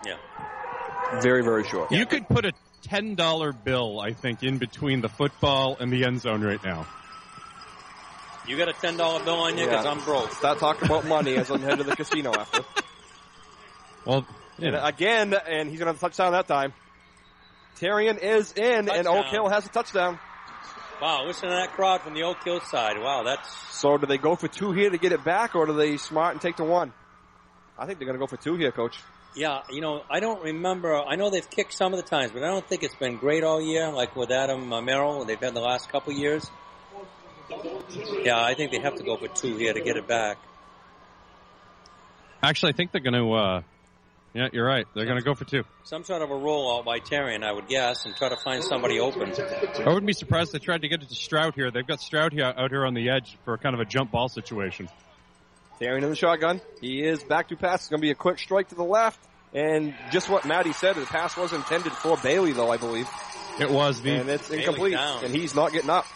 [0.07, 0.19] Yeah.
[1.21, 1.91] very, very short.
[1.91, 2.53] You could put a
[2.83, 6.87] ten dollar bill, I think, in between the football and the end zone right now.
[8.47, 9.65] You got a $10 bill on you?
[9.67, 9.91] Because Yeah.
[9.91, 10.33] I'm broke.
[10.33, 12.65] Stop talking about money as I'm headed to the casino after.
[14.05, 14.27] Well,
[14.59, 16.73] And again, and he's going to have a touchdown that time.
[17.79, 19.17] Terrian is in, and Touchdown.
[19.17, 20.19] Oak Hill has a touchdown.
[21.01, 22.97] Wow, listen to that crowd from the Oak Hill side.
[22.99, 25.73] Wow, that's So do they go for two here to get it back, or do
[25.73, 26.93] they smart and take the one?
[27.79, 28.99] I think they're going to go for two here, Coach.
[29.35, 30.95] Yeah, you know, I don't remember.
[30.95, 33.43] I know they've kicked some of the times, but I don't think it's been great
[33.43, 35.25] all year, like with Adam uh, Merrill.
[35.25, 36.49] They've had the last couple years.
[38.25, 40.39] Yeah, I think they have to go for two here to get it back.
[42.43, 43.33] Actually, I think they're going to.
[43.33, 43.63] uh
[44.35, 44.87] Yeah, you're right.
[44.95, 45.65] They're going to go for two.
[45.85, 48.99] Some sort of a rollout by Terrian, I would guess, and try to find somebody
[48.99, 49.33] open.
[49.33, 51.71] I wouldn't be surprised if they tried to get it to Stroud here.
[51.71, 54.29] They've got Stroud here out here on the edge for kind of a jump ball
[54.29, 54.89] situation.
[55.81, 56.61] Terrian in the shotgun.
[56.81, 57.81] He is back to pass.
[57.83, 59.21] It's going to be a quick strike to the left.
[59.55, 63.09] And just what Maddie said, the pass was intended for Bailey, though, I believe.
[63.61, 64.13] It was the.
[64.13, 64.95] And it's incomplete.
[64.97, 66.07] And he's not getting up.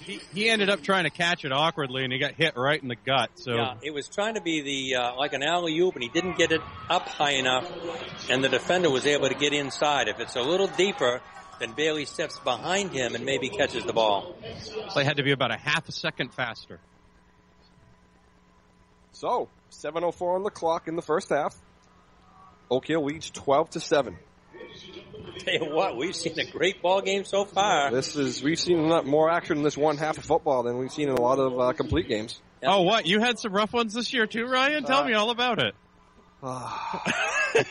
[0.00, 2.88] He, he ended up trying to catch it awkwardly, and he got hit right in
[2.88, 3.30] the gut.
[3.34, 6.08] So Yeah, it was trying to be the uh, like an alley oop, and he
[6.08, 7.70] didn't get it up high enough,
[8.30, 10.08] and the defender was able to get inside.
[10.08, 11.20] If it's a little deeper,
[11.58, 14.36] then Bailey steps behind him and maybe catches the ball.
[14.94, 16.78] they had to be about a half a second faster.
[19.12, 21.56] So, 7.04 on the clock in the first half.
[22.70, 24.16] Oak Hill leads 12 to 7.
[25.38, 27.90] Tell you what, we've seen a great ball game so far.
[27.90, 30.78] This is, we've seen a lot more action in this one half of football than
[30.78, 32.40] we've seen in a lot of uh, complete games.
[32.62, 33.06] Oh, what?
[33.06, 34.84] You had some rough ones this year too, Ryan?
[34.84, 35.74] Tell Uh, me all about it.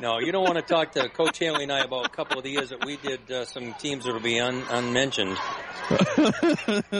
[0.00, 2.42] No, you don't want to talk to Coach Haley and I about a couple of
[2.44, 5.36] the years that we did uh, some teams that will be un- unmentioned.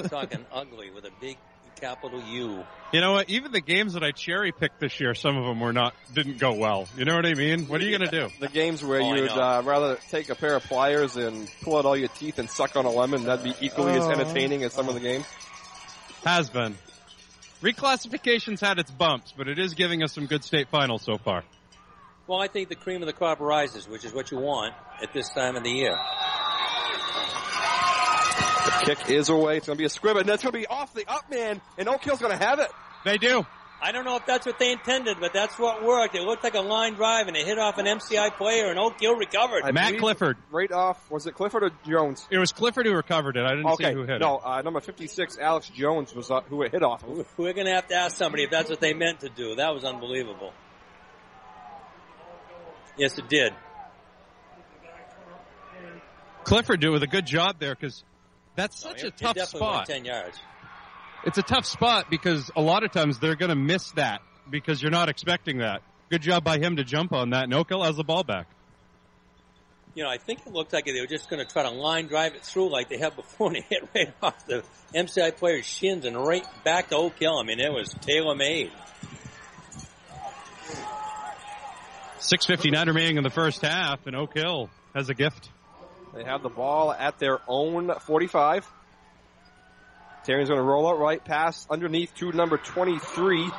[0.09, 1.37] Talking ugly with a big
[1.77, 2.65] capital U.
[2.93, 3.31] You know what?
[3.31, 6.39] Even the games that I cherry picked this year, some of them were not didn't
[6.39, 6.89] go well.
[6.97, 7.67] You know what I mean?
[7.67, 8.35] What are you going to do?
[8.41, 11.87] The games where Oh, you'd uh, rather take a pair of pliers and pull out
[11.87, 14.11] all your teeth and suck on a lemon, that'd be equally as Oh.
[14.11, 15.25] entertaining as some of the games.
[16.25, 16.77] Has been.
[17.63, 21.45] Reclassification's had its bumps, but it is giving us some good state finals so far.
[22.27, 25.13] Well, I think the cream of the crop rises, which is what you want at
[25.13, 25.97] this time of the year.
[28.85, 29.57] The kick is away.
[29.59, 30.23] It's going to be a scrimmage.
[30.23, 32.59] And that's going to be off the up man, and Oak Hill's going to have
[32.59, 32.69] it.
[33.05, 33.45] They do.
[33.85, 36.15] I don't know if that's what they intended, but that's what worked.
[36.15, 39.01] It looked like a line drive, and it hit off an MCI player, and Oak
[39.01, 39.63] Hill recovered.
[39.65, 40.37] I Matt Clifford.
[40.53, 42.25] Right off, was it Clifford or Jones?
[42.31, 43.45] It was Clifford who recovered it.
[43.45, 44.41] I didn't Okay, see who hit no, it.
[44.45, 47.03] No, uh, number 56, Alex Jones was uh, who it hit off.
[47.03, 47.27] of.
[47.37, 49.57] We're going to have to ask somebody if that's what they meant to do.
[49.57, 50.53] That was unbelievable.
[52.97, 53.53] Yes, it did.
[56.45, 58.05] Clifford did with a good job there because
[58.55, 59.87] that's oh, such It- a tough spot.
[59.87, 60.39] Ten yards.
[61.25, 64.83] It's a tough spot because a lot of times they're going to miss that because
[64.83, 65.83] you're not expecting that.
[66.11, 68.49] Good job by him to jump on that, Hill has the ball back.
[69.95, 72.07] You know, I think it looked like they were just going to try to line
[72.07, 75.67] drive it through like they had before, and it hit right off the MCI player's
[75.67, 77.37] shins and right back to Oak Hill.
[77.39, 78.73] I mean, it was tailor made.
[82.21, 85.51] 6.59 remaining in the first half, and Oak Hill has a gift.
[86.15, 88.67] They have the ball at their own 45.
[90.25, 93.51] Terry's going to roll out right, pass underneath to number 23.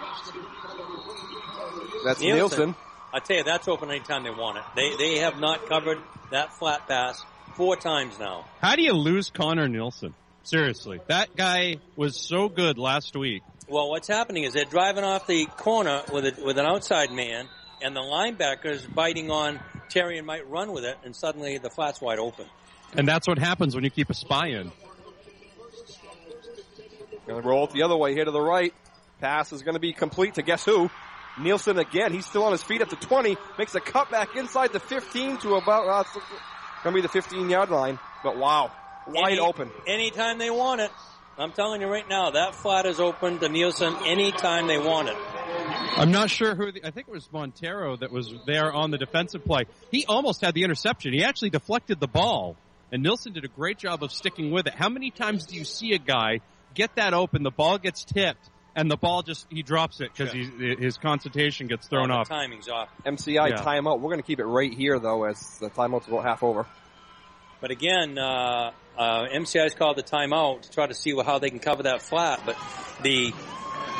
[2.05, 2.75] That's Nielsen.
[3.13, 4.63] I tell you, that's open anytime they want it.
[4.75, 5.99] They they have not covered
[6.31, 7.23] that flat pass
[7.55, 8.45] four times now.
[8.59, 10.15] How do you lose Connor Nielsen?
[10.41, 13.43] Seriously, that guy was so good last week.
[13.67, 17.47] Well, what's happening is they're driving off the corner with a, with an outside man,
[17.81, 19.59] and the linebacker's biting on
[19.93, 22.47] Terry and might run with it, and suddenly the flat's wide open.
[22.95, 24.71] And that's what happens when you keep a spy in.
[27.27, 28.73] Going to roll it the other way here to the right.
[29.21, 30.89] Pass is going to be complete to guess who?
[31.39, 32.11] Nielsen again.
[32.11, 33.37] He's still on his feet at the 20.
[33.57, 36.13] Makes a cutback inside the 15 to about, uh, it's
[36.83, 37.97] going to be the 15 yard line.
[38.23, 38.71] But wow.
[39.07, 39.71] Wide Any- open.
[39.87, 40.91] Anytime they want it.
[41.37, 45.17] I'm telling you right now, that flat is open to Nielsen anytime they want it.
[45.97, 46.71] I'm not sure who.
[46.71, 49.63] The, I think it was Montero that was there on the defensive play.
[49.91, 51.13] He almost had the interception.
[51.13, 52.55] He actually deflected the ball,
[52.91, 54.73] and Nielsen did a great job of sticking with it.
[54.73, 56.39] How many times do you see a guy
[56.73, 60.33] get that open, the ball gets tipped, and the ball just he drops it because
[60.33, 62.29] his concentration gets thrown Oh, the off.
[62.29, 62.89] timing's off.
[63.05, 63.55] MCI Yeah.
[63.61, 63.99] timeout.
[63.99, 66.65] We're going to keep it right here though as the timeout's about half over.
[67.61, 71.59] But again, uh, uh, MCI's called the timeout to try to see how they can
[71.59, 72.41] cover that flat.
[72.45, 72.57] But
[73.03, 73.31] the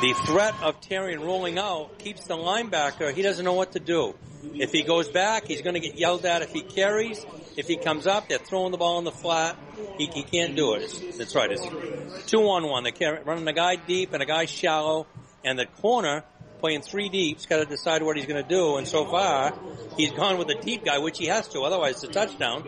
[0.00, 3.12] the threat of Terrian rolling out keeps the linebacker.
[3.12, 4.14] He doesn't know what to do.
[4.54, 6.42] If he goes back, he's going to get yelled at.
[6.42, 7.24] If he carries,
[7.56, 9.56] if he comes up, they're throwing the ball in the flat.
[9.98, 11.16] He, he can't do it.
[11.16, 11.50] That's right.
[11.50, 12.86] It's two on one.
[12.98, 15.06] They're running a guy deep and a guy shallow,
[15.44, 16.24] and the corner
[16.60, 17.46] playing three deeps.
[17.46, 18.76] Got to decide what he's going to do.
[18.76, 19.54] And so far,
[19.96, 21.62] he's gone with the deep guy, which he has to.
[21.62, 22.64] Otherwise, it's a touchdown.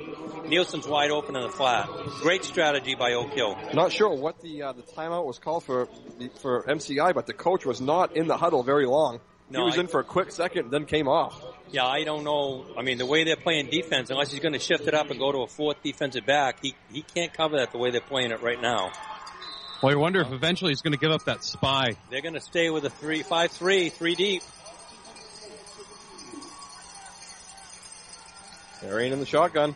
[0.48, 1.88] Nielsen's wide open in the flat.
[2.20, 3.56] Great strategy by Oak Hill.
[3.74, 5.86] Not sure what the uh, the timeout was called for
[6.40, 9.20] for MCI, but the coach was not in the huddle very long.
[9.48, 11.40] No, he was I- in for a quick second, then came off.
[11.70, 12.64] Yeah, I don't know.
[12.76, 15.18] I mean, the way they're playing defense, unless he's going to shift it up and
[15.18, 18.30] go to a fourth defensive back, he he can't cover that the way they're playing
[18.30, 18.92] it right now.
[19.82, 21.96] Well, I wonder if eventually he's going to give up that spy.
[22.10, 24.42] They're going to stay with a three five three three deep.
[28.80, 29.74] Terrian in the shotgun.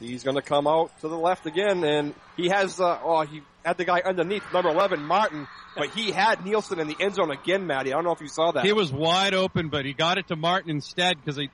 [0.00, 3.42] He's going to come out to the left again, and he has, uh, oh, he
[3.64, 5.46] had the guy underneath, number 11, Martin,
[5.76, 7.92] but he had Nielsen in the end zone again, Matty.
[7.92, 8.64] I don't know if you saw that.
[8.64, 11.48] He was wide open, but he got it to Martin instead because I,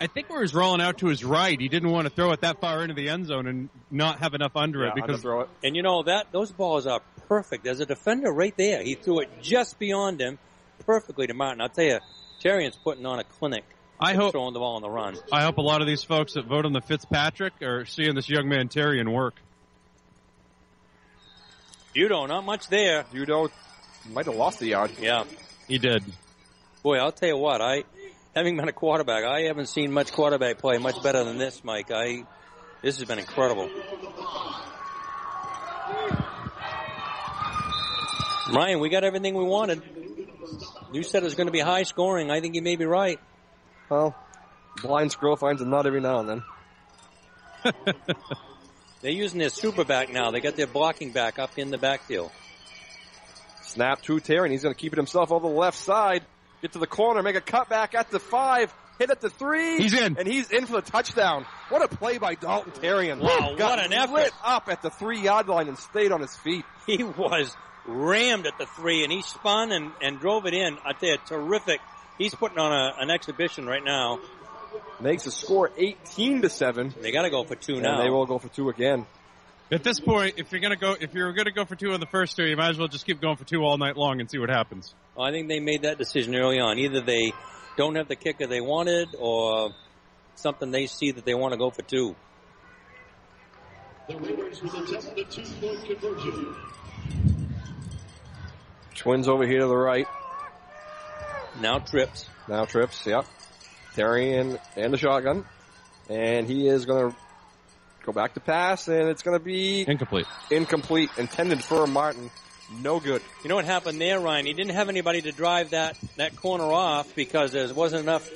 [0.00, 2.32] I think where he was rolling out to his right, he didn't want to throw
[2.32, 5.48] it that far into the end zone and not have enough under it because it.
[5.64, 7.64] And you know that those balls are perfect.
[7.64, 8.82] There's a defender right there.
[8.82, 10.38] He threw it just beyond him,
[10.84, 11.62] perfectly to Martin.
[11.62, 11.98] I'll tell you,
[12.42, 13.64] Terrian's putting on a clinic.
[13.98, 15.16] I hope- throwing the ball on the run.
[15.32, 18.28] I hope a lot of these folks that vote on the Fitzpatrick are seeing this
[18.28, 19.34] young man Terrian work.
[21.94, 23.06] Judo, not not much there.
[23.10, 23.48] Judo
[24.12, 24.90] might have lost the yard.
[25.00, 25.24] Yeah,
[25.66, 26.04] he did.
[26.82, 27.62] Boy, I'll tell you what.
[27.62, 27.84] I,
[28.34, 31.90] having been a quarterback, I haven't seen much quarterback play much better than this, Mike.
[31.90, 32.24] I,
[32.82, 33.70] this has been incredible.
[38.52, 39.82] Ryan, we got everything we wanted.
[40.92, 42.30] You said it was going to be high scoring.
[42.30, 43.18] I think you may be right.
[43.88, 44.14] Well,
[44.82, 46.28] blind squirrel finds a nut every now and
[47.64, 47.74] then.
[49.02, 50.30] They're using their super back now.
[50.30, 52.30] They got their blocking back up in the backfield.
[53.62, 56.24] Snap to Terry, and he's going to keep it himself over the left side.
[56.62, 59.76] Get to the corner, make a cutback at the five, hit at the three.
[59.78, 60.16] He's in.
[60.18, 61.44] And he's in for the touchdown.
[61.68, 63.20] What a play by Dalton Terrian.
[63.20, 64.12] Wow, Got what an effort.
[64.14, 66.64] lit up at the three yard line and stayed on his feet.
[66.86, 67.54] He was
[67.86, 70.78] rammed at the three, and he spun and, and drove it in.
[70.84, 71.80] I tell you, terrific.
[72.18, 74.20] He's putting on a, an exhibition right now.
[75.00, 76.94] Makes the score 18 to 7.
[77.00, 78.02] They got to go for two And now.
[78.02, 79.06] they will go for two again.
[79.70, 82.06] At this point, if you're gonna go, if you're gonna go for two on the
[82.06, 84.30] first two, you might as well just keep going for two all night long and
[84.30, 84.94] see what happens.
[85.16, 86.78] Well, I think they made that decision early on.
[86.78, 87.32] Either they
[87.76, 89.74] don't have the kicker they wanted, or
[90.36, 92.14] something they see that they want to go for two.
[94.08, 96.54] The Raiders will attempt the two-point conversion.
[98.94, 100.06] Twins over here to the right.
[101.60, 102.26] Now trips.
[102.48, 103.26] Now trips, yep.
[103.94, 105.44] Terry and, and the shotgun.
[106.08, 107.16] And he is going to
[108.04, 110.26] go back to pass, and it's going to be incomplete.
[110.50, 111.10] Incomplete.
[111.18, 112.30] Intended for Martin.
[112.80, 113.22] No good.
[113.42, 114.46] You know what happened there, Ryan?
[114.46, 118.28] He didn't have anybody to drive that, that corner off because there wasn't enough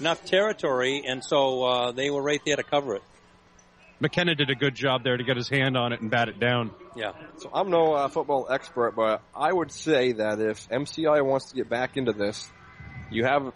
[0.00, 3.02] enough territory, and so uh, they were right there to cover it.
[4.00, 6.40] McKenna did a good job there to get his hand on it and bat it
[6.40, 6.70] down.
[6.96, 7.12] Yeah.
[7.38, 11.56] So I'm no uh, football expert, but I would say that if MCI wants to
[11.56, 12.48] get back into this,
[13.10, 13.52] you have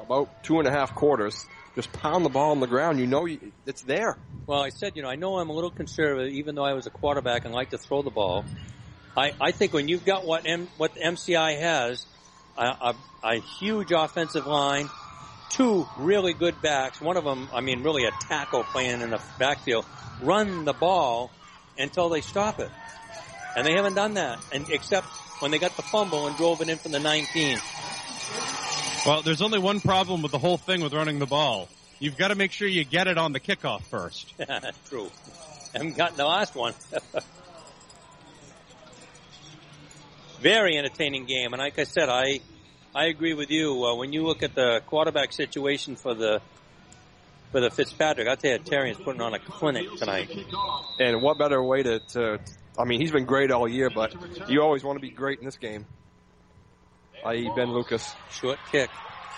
[0.00, 1.44] about two and a half quarters.
[1.74, 3.00] Just pound the ball on the ground.
[3.00, 4.16] You know you, it's there.
[4.46, 6.86] Well, I said, you know, I know I'm a little conservative, even though I was
[6.86, 8.44] a quarterback and like to throw the ball.
[9.16, 12.06] I, I think when you've got what M, what MCI has,
[12.56, 14.88] a, a, a huge offensive line,
[15.54, 17.00] two really good backs.
[17.00, 19.86] One of them, I mean, really a tackle playing in the backfield.
[20.20, 21.30] Run the ball
[21.78, 22.70] until they stop it,
[23.56, 24.38] and they haven't done that.
[24.52, 25.06] And except
[25.40, 27.58] when they got the fumble and drove it in from the 19.
[29.06, 31.68] Well, there's only one problem with the whole thing with running the ball.
[31.98, 34.34] You've got to make sure you get it on the kickoff first.
[34.88, 35.10] True.
[35.72, 36.74] Haven't gotten the last one.
[40.40, 42.40] Very entertaining game, and like I said, I
[42.94, 43.84] I agree with you.
[43.84, 46.40] Uh, when you look at the quarterback situation for the
[47.50, 50.28] for the Fitzpatrick, I tell you, Terrian's putting on a clinic tonight.
[50.98, 52.40] And what better way to, to,
[52.76, 54.12] I mean, he's been great all year, but
[54.50, 55.86] you always want to be great in this game.
[57.24, 57.50] I.e.
[57.54, 58.12] Ben Lucas.
[58.30, 58.90] Short kick.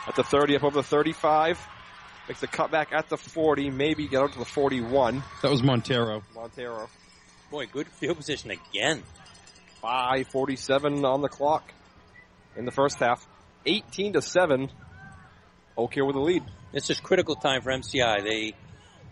[0.08, 1.60] At the 30, up over the 35.
[2.28, 5.22] Makes the cutback at the 40, maybe get out to the 41.
[5.42, 6.22] That was Montero.
[6.34, 6.88] Montero.
[7.50, 9.02] Boy, good field position again.
[9.82, 11.70] 547 on the clock
[12.56, 13.26] in the first half.
[13.66, 14.70] 18 to 7.
[15.76, 16.42] Oak Hill with the lead.
[16.72, 18.22] This is critical time for MCI.
[18.22, 18.54] They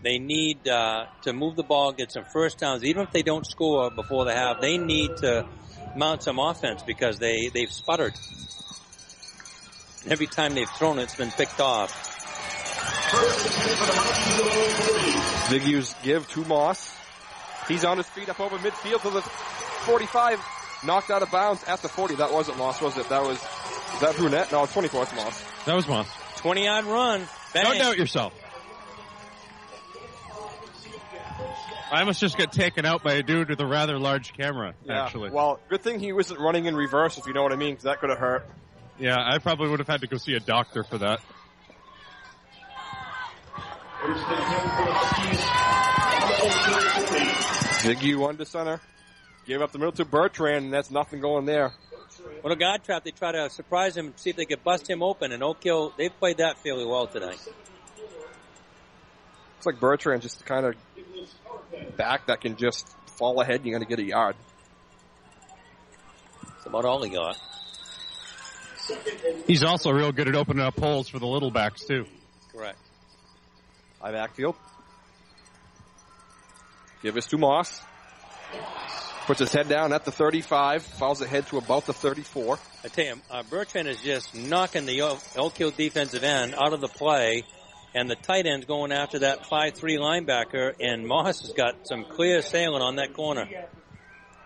[0.01, 2.83] they need uh, to move the ball, get some first downs.
[2.83, 5.47] Even if they don't score before the half, they need to
[5.95, 8.13] mount some offense because they they've sputtered.
[10.07, 11.91] Every time they've thrown it, it's been picked off.
[15.47, 16.95] Ziggy's give to Moss.
[17.67, 20.39] He's on his feet up over midfield to the 45.
[20.83, 22.15] Knocked out of bounds at the 40.
[22.15, 23.09] That wasn't Moss, was it?
[23.09, 23.39] That was,
[23.95, 24.51] is that Brunette?
[24.51, 25.03] No, 24.
[25.03, 25.43] It's Moss.
[25.65, 26.07] That was Moss.
[26.37, 27.27] 20 yard run.
[27.53, 27.63] Bang.
[27.63, 28.33] Don't doubt yourself.
[31.91, 35.03] I almost just got taken out by a dude with a rather large camera, Yeah.
[35.05, 35.29] actually.
[35.29, 37.83] Well, good thing he wasn't running in reverse, if you know what I mean, because
[37.83, 38.45] that could have hurt.
[38.99, 41.19] Yeah, I probably would have had to go see a doctor for that.
[47.83, 48.79] Ziggy one to center.
[49.45, 51.73] Gave up the middle to Bertrand, and that's nothing going there.
[52.41, 53.03] What a guard trap.
[53.03, 55.31] They try to surprise him and see if they could bust him open.
[55.31, 57.39] And Oak Hill, they played that fairly well tonight.
[59.57, 60.75] It's like Bertrand just kind of
[61.97, 64.35] back that can just fall ahead and you're going to get a yard.
[66.43, 67.37] That's about all he got.
[69.47, 72.05] He's also real good at opening up holes for the little backs, too.
[72.51, 72.77] Correct.
[73.99, 74.55] High backfield.
[77.01, 77.81] Give us to Moss.
[79.25, 80.83] Puts his head down at the 35.
[80.83, 82.59] Fouls ahead to about the 34.
[82.83, 86.81] I tell you, uh, Bertrand is just knocking the Oak Hill defensive end out of
[86.81, 87.43] the play,
[87.95, 92.43] and the tight end's going after that 5-3 linebacker, and Moss has got some clear
[92.43, 93.49] sailing on that corner.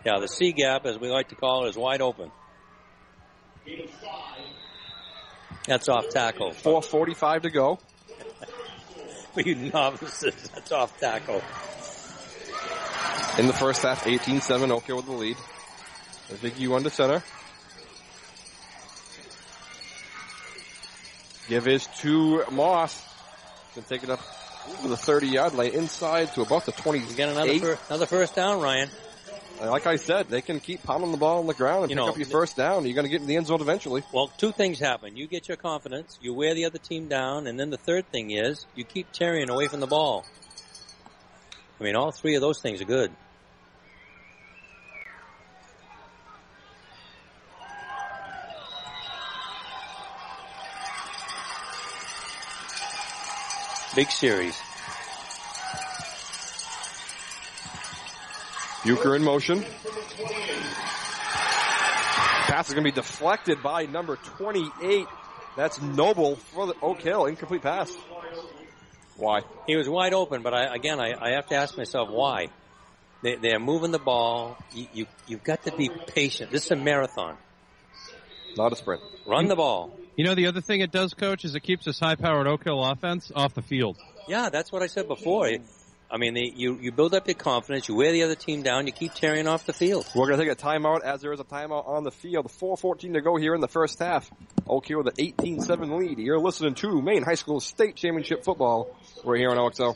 [0.06, 2.32] Yeah, the C gap, as we like to call it, is wide open.
[5.68, 6.52] That's off tackle.
[6.52, 7.80] 4.45 to go.
[9.34, 11.42] For you novices, that's off tackle.
[13.40, 15.38] In the first half, 18-7, Oak with the lead.
[16.28, 17.24] Ziggy one to center.
[21.48, 23.02] Give his to Moss.
[23.74, 24.20] Can take it up
[24.80, 27.00] over the 30 yard line inside to about the 20.
[27.16, 28.90] Get another, fir- another first down, Ryan.
[29.62, 32.06] Like I said, they can keep pounding the ball on the ground and You pick
[32.06, 32.86] know, up your first down.
[32.86, 34.04] You're going to get in the end zone eventually.
[34.12, 35.16] Well, two things happen.
[35.16, 38.32] You get your confidence, you wear the other team down, and then the third thing
[38.32, 40.26] is you keep tearing away from the ball.
[41.80, 43.14] I mean, all three of those things are good.
[54.00, 54.58] Big series.
[58.86, 59.62] Euchre in motion.
[62.48, 65.06] Pass is going to be deflected by number 28.
[65.58, 67.26] That's Noble for the Oak Hill.
[67.26, 67.94] Incomplete pass.
[69.18, 69.42] Why?
[69.68, 72.48] He was wide open, but I, again, I, I have to ask myself why.
[73.22, 74.58] They, they're moving the ball.
[74.74, 76.52] You, you, you've got to be patient.
[76.52, 77.36] This is a marathon.
[78.56, 79.02] Not a sprint.
[79.28, 80.00] Run the ball.
[80.20, 82.84] You know, the other thing it does, coach, is it keeps this high-powered Oak Hill
[82.84, 83.96] offense off the field.
[84.28, 85.50] Yeah, that's what I said before.
[86.12, 88.86] I mean, they, you, you build up your confidence, you wear the other team down,
[88.86, 90.06] you keep tearing off the field.
[90.14, 92.48] We're going to take a timeout as there is a timeout on the field.
[92.48, 94.30] 4.14 to go here in the first half.
[94.68, 96.20] Oak Hill with an 18-7 lead.
[96.20, 98.94] You're listening to Maine High School State Championship Football.
[99.24, 99.96] We're here on OXO.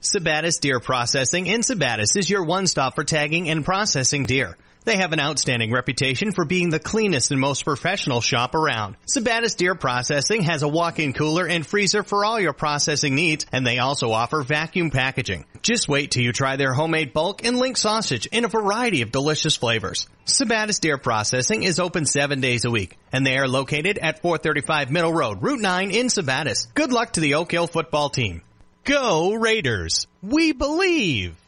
[0.00, 4.56] Sabattus Deer Processing in Sabattus is your one stop for tagging and processing deer.
[4.84, 8.96] They have an outstanding reputation for being the cleanest and most professional shop around.
[9.06, 13.66] Sabattus Deer Processing has a walk-in cooler and freezer for all your processing needs, and
[13.66, 15.44] they also offer vacuum packaging.
[15.62, 19.12] Just wait till you try their homemade bulk and link sausage in a variety of
[19.12, 20.08] delicious flavors.
[20.26, 24.90] Sabattus Deer Processing is open seven days a week, and they are located at 435
[24.90, 26.72] Middle Road, Route 9 in Sabattus.
[26.74, 28.42] Good luck to the Oak Hill football team.
[28.84, 30.08] Go Raiders!
[30.22, 31.41] We believe!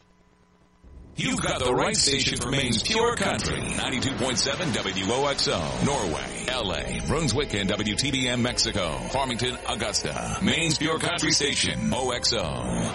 [1.17, 3.55] You've got the right station for Maine's pure country.
[3.55, 5.85] 92.7 WOXO.
[5.85, 8.97] Norway, LA, Brunswick, and WTBM Mexico.
[9.11, 10.39] Farmington, Augusta.
[10.41, 11.93] Maine's pure country station.
[11.93, 12.91] OXO.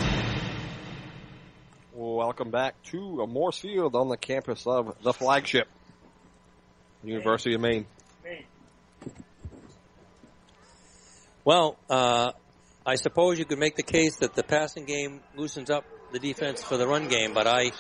[1.95, 5.69] Welcome back to a Morse Field on the campus of the flagship
[7.03, 7.87] University of Maine.
[11.43, 12.33] Well, uh,
[12.85, 16.63] I suppose you could make the case that the passing game loosens up the defense
[16.63, 17.71] for the run game, but I,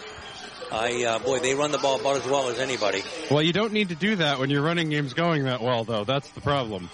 [0.72, 3.02] I, uh, boy, they run the ball about as well as anybody.
[3.30, 6.04] Well, you don't need to do that when your running game's going that well, though.
[6.04, 6.90] That's the problem.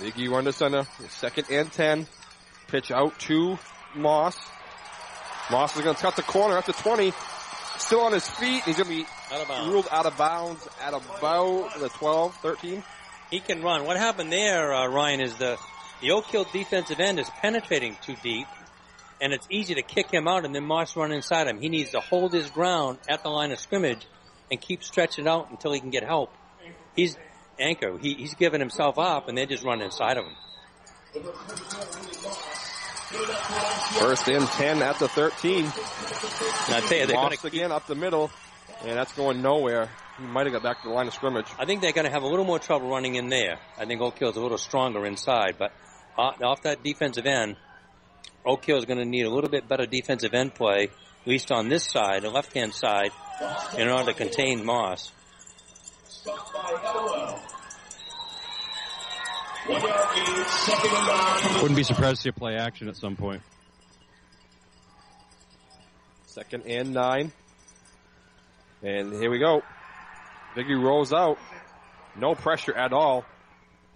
[0.00, 0.86] Big U under center.
[1.08, 2.06] Second and ten.
[2.68, 3.58] Pitch out to
[3.94, 4.36] Moss.
[5.50, 7.12] Moss is going to cut the corner at the 20.
[7.78, 8.62] Still on his feet.
[8.64, 12.82] He's going to be Out of ruled out of bounds at about the 12, 13.
[13.30, 13.84] He can run.
[13.84, 15.58] What happened there, uh, Ryan, is the
[16.02, 18.48] the Oak Hill defensive end is penetrating too deep,
[19.20, 21.60] and it's easy to kick him out and then Moss run inside him.
[21.60, 24.04] He needs to hold his ground at the line of scrimmage
[24.50, 26.34] and keep stretching out until he can get help.
[26.96, 27.16] He's
[27.58, 27.96] anchor.
[27.98, 30.34] He, he's giving himself up, and they just run inside of him.
[33.98, 35.64] First and 10 at the 13.
[35.64, 35.72] And
[36.74, 38.30] I tell you, they're Moss going to again up the middle.
[38.84, 39.88] And that's going nowhere.
[40.18, 41.46] He might have got back to the line of scrimmage.
[41.58, 43.58] I think they're going to have a little more trouble running in there.
[43.78, 45.72] I think Oak Hill's a little stronger inside, but
[46.16, 47.56] off off that defensive end,
[48.44, 51.52] Oak Hill is going to need a little bit better defensive end play, at least
[51.52, 53.10] on this side, the left-hand side,
[53.78, 55.12] in order to contain Moss.
[61.60, 63.42] Wouldn't be surprised to see a play action at some point.
[66.26, 67.32] Second and nine.
[68.82, 69.62] And here we go.
[70.56, 71.38] Ziggy rolls out.
[72.16, 73.24] No pressure at all.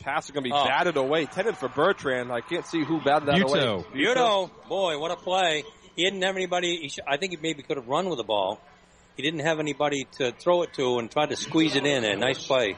[0.00, 0.64] Pass is going to be Oh.
[0.64, 1.22] batted away.
[1.22, 2.30] Intended for Bertrand.
[2.30, 3.84] I can't see who batted that Buto.
[3.84, 3.84] away.
[3.94, 5.64] Buto, boy, what a play!
[5.96, 6.76] He didn't have anybody.
[6.82, 8.60] He sh- I think he maybe could have run with the ball.
[9.16, 12.04] He didn't have anybody to throw it to and try to squeeze it in.
[12.04, 12.76] A nice play.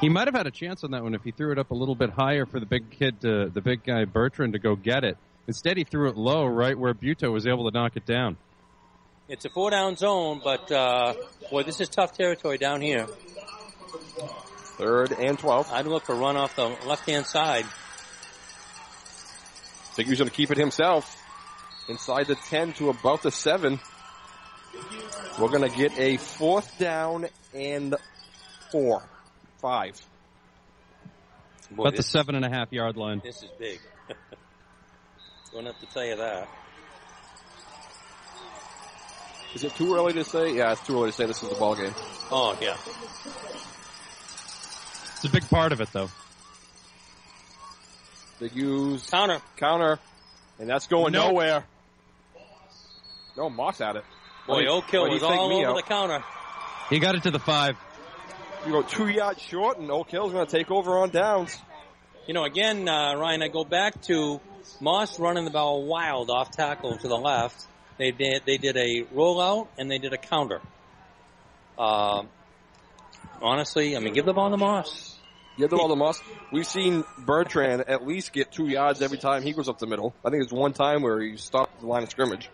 [0.00, 1.74] He might have had a chance on that one if he threw it up a
[1.74, 5.04] little bit higher for the big kid, to, the big guy Bertrand, to go get
[5.04, 5.16] it.
[5.46, 8.36] Instead, he threw it low, right where Buto was able to knock it down.
[9.28, 11.14] It's a four down zone, but uh,
[11.50, 13.06] boy, this is tough territory down here.
[14.80, 15.70] Third and 12.
[15.72, 17.66] I'd look for run off the left hand side.
[19.94, 21.16] Ziggy's going to keep it himself.
[21.88, 23.78] Inside the 10 to about the 7.
[25.38, 27.94] We're going to get a fourth down and
[28.70, 29.02] four.
[29.58, 30.00] Five.
[31.70, 33.20] Boy, About the this, seven and a half yard line.
[33.22, 33.80] this is big.
[35.52, 36.48] Don't have to tell you that.
[39.54, 40.54] Is it too early to say?
[40.54, 41.92] Yeah, it's too early to say this is the ball game.
[42.30, 42.76] Oh yeah.
[45.22, 46.08] It's a big part of it, though.
[48.38, 49.42] Big use Counter.
[49.58, 49.98] counter,
[50.58, 51.26] and that's going Nope.
[51.32, 51.64] nowhere.
[53.36, 54.04] No, Moss at it.
[54.46, 55.76] Boy, Why do you- Oak Hill why do was you all me over out?
[55.76, 56.24] the counter.
[56.88, 57.76] He got it to the five.
[58.64, 61.56] You go two yards short, and Oak Hill's going to take over on downs.
[62.26, 64.40] You know, again, uh, Ryan, I go back to
[64.80, 67.62] Moss running the ball wild off tackle to the left.
[67.98, 70.62] They did they did a rollout and they did a counter.
[71.78, 72.22] Uh,
[73.42, 75.09] honestly, I mean, give the ball to Moss.
[75.60, 76.22] Give the ball to Moss.
[76.50, 80.14] We've seen Bertrand at least get two yards every time he goes up the middle.
[80.24, 82.48] I think it's one time where he stopped the line of scrimmage.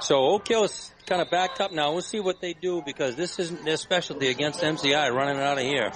[0.00, 1.92] So Oak Hill is kind of backed up now.
[1.92, 5.62] We'll see what they do because this isn't their specialty against MCI running out of
[5.62, 5.92] here.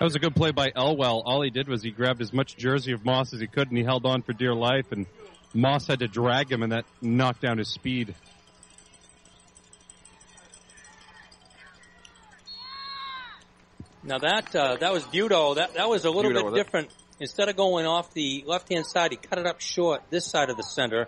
[0.00, 1.22] That was a good play by Elwell.
[1.24, 3.78] All he did was he grabbed as much jersey of Moss as he could, and
[3.78, 4.90] he held on for dear life.
[4.90, 5.06] And
[5.54, 8.16] Moss had to drag him, and that knocked down his speed.
[14.10, 15.54] Now that uh, that was Buto.
[15.54, 16.64] That that was a little Buto bit with it.
[16.64, 16.90] different.
[17.20, 20.50] Instead of going off the left hand side, he cut it up short this side
[20.50, 21.06] of the center,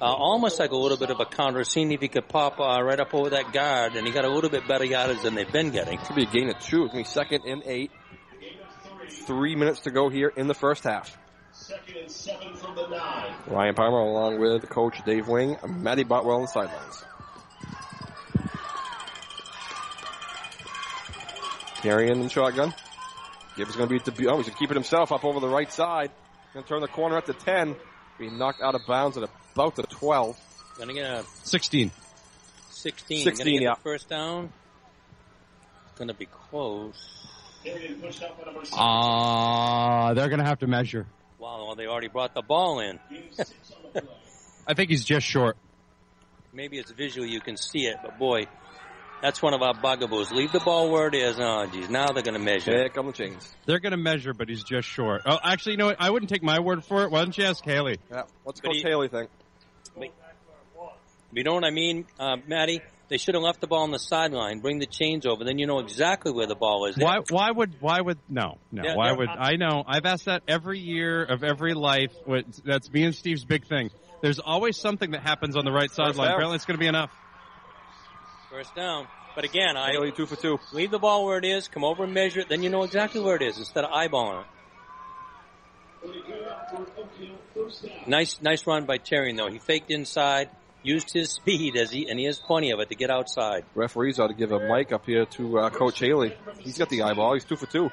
[0.00, 2.82] uh, almost like a little bit of a counter, seeing if he could pop uh,
[2.82, 5.50] right up over that guard, and he got a little bit better yardage than they've
[5.50, 5.98] been getting.
[5.98, 6.84] Could be a gain of two.
[6.84, 7.90] It's going to be second and eight.
[9.26, 11.16] Three minutes to go here in the first half.
[11.52, 13.32] Second and seven from the nine.
[13.46, 17.04] Ryan Palmer along with coach Dave Wing, Matty Boutwell on the sidelines.
[21.82, 22.74] Terrian in shotgun.
[23.56, 25.24] Gibbs is going to be at the, oh, he's going to keep it himself up
[25.24, 26.10] over the right side.
[26.54, 27.76] Going to turn the corner at the 10.
[28.18, 30.38] Be knocked out of bounds at about the 12.
[30.78, 31.90] Gonna get a 16.
[32.70, 33.24] 16.
[33.24, 33.74] 16, Gonna get yeah.
[33.74, 34.52] first down.
[35.90, 37.28] It's Gonna be close.
[37.64, 38.76] Carried pushed out by number six.
[38.78, 41.06] Ah, they're going to have to measure.
[41.38, 42.98] Wow, well, they already brought the ball in.
[44.66, 45.56] I think he's just short.
[46.52, 48.46] Maybe it's visual, you can see it, but boy,
[49.22, 50.30] that's one of our bugaboos.
[50.32, 51.36] Leave the ball where it is.
[51.38, 52.72] Oh, geez, now they're gonna measure.
[52.72, 53.54] Here come the chains.
[53.66, 55.22] They're going to measure, but he's just short.
[55.26, 55.96] Oh, actually, you know what?
[55.98, 57.10] I wouldn't take my word for it.
[57.10, 57.98] Why don't you ask Haley?
[58.10, 59.30] Yeah, what's But Coach he- Haley think?
[61.32, 62.80] You know what I mean, uh, Matty?
[63.08, 65.66] They should have left the ball on the sideline, bring the chains over, then you
[65.66, 66.96] know exactly where the ball is.
[66.96, 67.18] Why?
[67.28, 67.76] Why would?
[67.80, 68.18] Why would?
[68.28, 68.82] No, no.
[68.84, 69.28] Yeah, why would?
[69.28, 69.82] I know.
[69.86, 72.12] I've asked that every year of every life.
[72.64, 73.90] That's me and Steve's big thing.
[74.22, 76.28] There's always something that happens on the right sideline.
[76.28, 77.10] Apparently, it's going to be enough.
[78.50, 79.06] First down.
[79.34, 80.58] But again, I Haley two for two.
[80.72, 83.20] leave the ball where it is, come over and measure it, then you know exactly
[83.20, 84.46] where it is instead of eyeballing it.
[88.08, 89.48] Nice, nice run by Terry though.
[89.48, 90.50] He faked inside,
[90.82, 93.64] used his speed as he, and he has plenty of it to get outside.
[93.74, 96.34] Referees ought to give a mic up here to uh, Coach Haley.
[96.58, 97.34] He's got the eyeball.
[97.34, 97.90] He's two for two.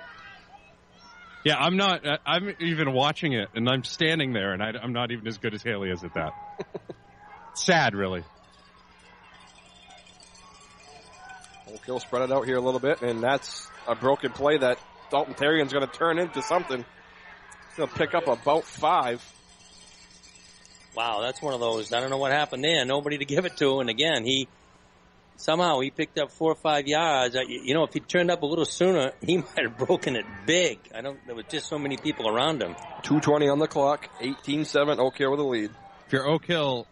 [1.44, 2.06] Yeah, I'm not.
[2.08, 5.38] I- I'm even watching it, and I'm standing there, and I, am not even as
[5.38, 6.34] good as Haley is at that.
[7.54, 8.24] Sad, really.
[11.78, 14.80] Oak Hill spread it out here a little bit, and that's a broken play that
[15.12, 16.84] Dalton Terrian's going to turn into something.
[17.76, 19.24] He'll pick up about five.
[20.96, 21.94] Wow, that's one of those.
[21.94, 22.84] I don't know what happened there.
[22.84, 24.48] Nobody to give it to, and again, he
[25.36, 27.36] somehow he picked up four or five yards.
[27.48, 30.80] You know, if he turned up a little sooner, he might have broken it big.
[30.96, 31.20] I don't.
[31.28, 32.74] There was just so many people around him.
[33.04, 35.70] 220 on the clock, 18-7, Oak Hill with a lead.
[36.08, 36.88] If you're Oak Hill,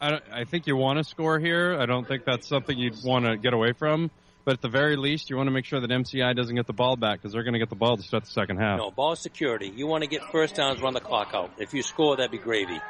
[0.00, 1.78] I, I think you want to score here.
[1.78, 4.10] I don't think that's something you'd want to get away from.
[4.44, 6.72] But at the very least, you want to make sure that MCI doesn't get the
[6.72, 8.78] ball back because they're going to get the ball to start the second half.
[8.78, 9.70] No, ball security.
[9.74, 11.50] You want to get first downs, run the clock out.
[11.58, 12.80] If you score, that'd be gravy.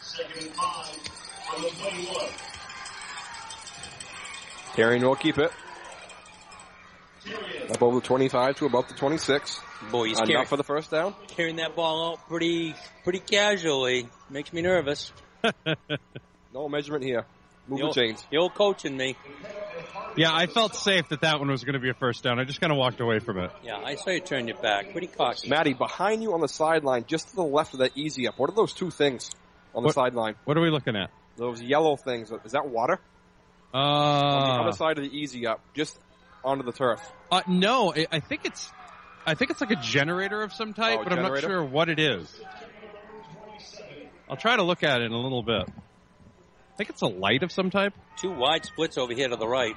[0.00, 0.86] Second and five
[1.50, 2.28] from the 21.
[4.74, 5.52] Terrian will keep it.
[7.74, 9.60] Above the 25 to above the 26.
[9.90, 11.14] Boy, he's Enough carrying, for the first down.
[11.28, 12.74] carrying that ball out pretty,
[13.04, 14.08] pretty casually.
[14.30, 15.12] Makes me nervous.
[16.54, 17.24] No measurement here.
[17.66, 18.26] Move The the old- chains.
[18.30, 19.16] The old coaching me.
[20.18, 22.38] Yeah, I felt safe that that one was going to be a first down.
[22.38, 23.50] I just kind of walked away from it.
[23.64, 24.92] Yeah, I saw you turn your back.
[24.92, 25.48] Pretty cocky.
[25.48, 28.38] Maddie, behind you on the sideline, just to the left of that easy up.
[28.38, 29.30] What are those two things
[29.74, 30.34] on the What- sideline?
[30.44, 31.08] What are we looking at?
[31.38, 32.30] Those yellow things.
[32.44, 33.00] Is that water?
[33.72, 35.98] on the Uh, other side of the easy up, just
[36.44, 37.00] onto the turf.
[37.30, 38.70] uh, no, I, I think it's,
[39.26, 41.88] I think it's like a generator of some type, Oh, but I'm not sure what
[41.88, 42.40] it is.
[44.28, 45.68] I'll try to look at it in a little bit.
[45.68, 47.92] I think it's a light of some type.
[48.16, 49.76] Two wide splits over here to the right.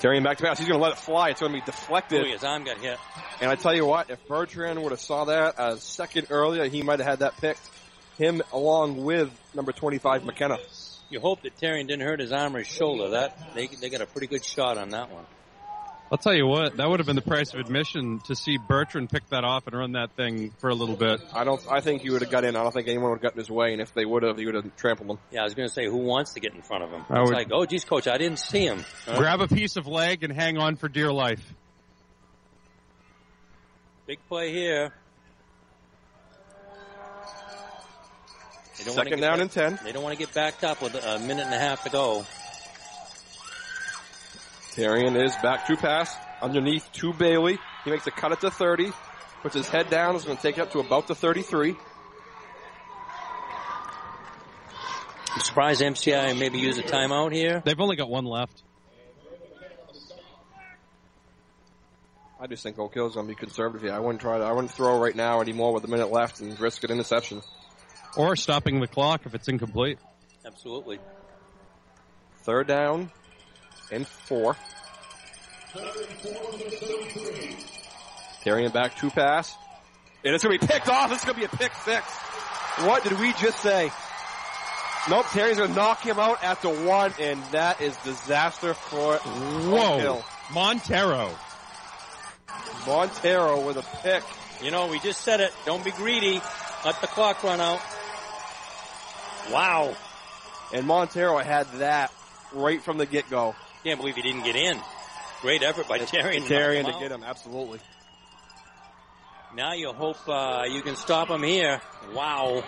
[0.00, 0.58] Terrian back to pass.
[0.58, 1.30] He's going to let it fly.
[1.30, 2.26] It's going to be deflected.
[2.26, 2.98] Ooh, his arm got hit.
[3.40, 6.82] And I tell you what, if Bertrand would have saw that a second earlier, he
[6.82, 7.60] might have had that picked.
[8.18, 10.58] Him along with number 25 McKenna.
[11.08, 13.10] You hope that Terrian didn't hurt his arm or his shoulder.
[13.10, 15.24] That they they got a pretty good shot on that one.
[16.10, 19.10] I'll tell you what, that would have been the price of admission to see Bertrand
[19.10, 21.20] pick that off and run that thing for a little bit.
[21.34, 21.60] I don't.
[21.68, 22.54] I think he would have got in.
[22.54, 23.72] I don't think anyone would have gotten his way.
[23.72, 25.18] And if they would have, he would have trampled them.
[25.32, 27.04] Yeah, I was going to say who wants to get in front of him.
[27.10, 28.84] I it's would- like, oh, geez, coach, I didn't see him.
[29.04, 29.18] Huh?
[29.18, 31.42] Grab a piece of leg and hang on for dear life.
[34.06, 34.92] Big play here.
[38.78, 39.78] They don't wanna Second get down back- and 10.
[39.84, 42.26] They don't want to get backed up with a minute and a half to go.
[44.72, 47.58] Terrian is back to pass underneath to Bailey.
[47.84, 48.92] He makes a cut at the 30.
[49.42, 50.16] Puts his head down.
[50.16, 51.76] Is going to take it up to about the 33.
[55.34, 57.62] I'm surprised MCI maybe use a timeout here.
[57.64, 58.62] They've only got one left.
[62.38, 63.92] I just think Oak Hill's going to be conservative here.
[63.94, 64.44] I wouldn't try to.
[64.44, 67.40] I wouldn't throw right now anymore with a minute left and risk an interception.
[68.16, 69.98] Or stopping the clock if it's incomplete.
[70.44, 70.98] Absolutely.
[72.38, 73.10] Third down
[73.92, 74.56] and four.
[78.44, 79.54] Terrian back two pass.
[80.24, 81.12] And it's going to be picked off.
[81.12, 82.04] It's going to be a pick six.
[82.80, 83.90] What did we just say?
[85.08, 89.18] Nope, Terry's going to knock him out at the one, and that is disaster for
[89.18, 89.98] Whoa.
[89.98, 90.24] Hill.
[90.52, 91.30] Montero.
[92.86, 94.24] Montero with a pick.
[94.62, 95.52] You know, we just said it.
[95.64, 96.40] Don't be greedy.
[96.84, 97.80] Let the clock run out.
[99.52, 99.94] Wow.
[100.72, 102.12] And Montero had that
[102.52, 103.54] right from the get-go.
[103.84, 104.80] Can't believe he didn't get in.
[105.42, 106.36] Great effort by Terry.
[106.36, 107.78] and Terry to get him, absolutely.
[109.54, 111.80] Now you hope uh, you can stop him here.
[112.12, 112.62] Wow.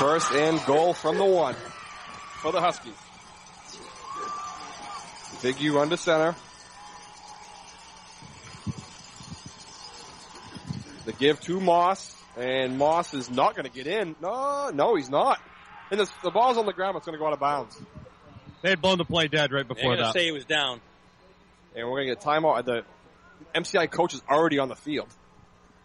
[0.00, 1.56] First and goal from the one
[2.40, 2.94] for the Huskies.
[5.42, 6.34] Big U under center.
[11.08, 14.14] The give to Moss, and Moss is not going to get in.
[14.20, 15.40] No, no, he's not.
[15.90, 16.98] And the, the ball's on the ground.
[16.98, 17.80] It's going to go out of bounds.
[18.60, 20.12] They had blown the play dead right They're before going to that.
[20.12, 20.82] say he was down.
[21.74, 22.62] And we're going to get a timeout.
[22.66, 22.82] The
[23.54, 25.08] MCI coach is already on the field.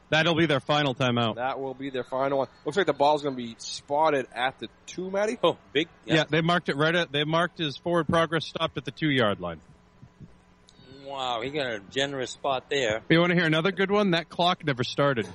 [0.10, 1.36] That'll be their final timeout.
[1.36, 2.50] That will be their final one.
[2.66, 5.38] Looks like the ball's going to be spotted at the two, Matty.
[5.42, 5.88] Oh, big.
[6.04, 6.26] Yeah.
[6.30, 9.40] they marked it right at, they marked his forward progress stopped at the two yard
[9.40, 9.62] line.
[11.14, 13.04] Wow, he got a generous spot there.
[13.08, 14.12] You want to hear another good one?
[14.12, 15.28] That clock never started.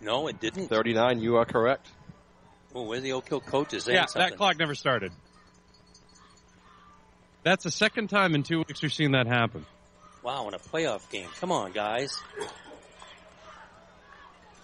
[0.00, 0.66] No, it didn't.
[0.66, 1.86] 39, you are correct.
[2.74, 4.30] Oh, where's the Oak Hill coaches saying Yeah, something?
[4.30, 5.12] that clock never started.
[7.44, 9.64] That's the second time in two weeks we've seen that happen.
[10.24, 11.28] Wow, in a playoff game.
[11.38, 12.18] Come on, guys.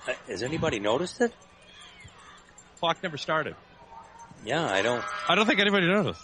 [0.09, 1.33] Uh, Has anybody noticed it?
[2.81, 3.55] Clock never started.
[4.45, 5.05] Yeah, I don't.
[5.29, 6.21] I don't think anybody noticed.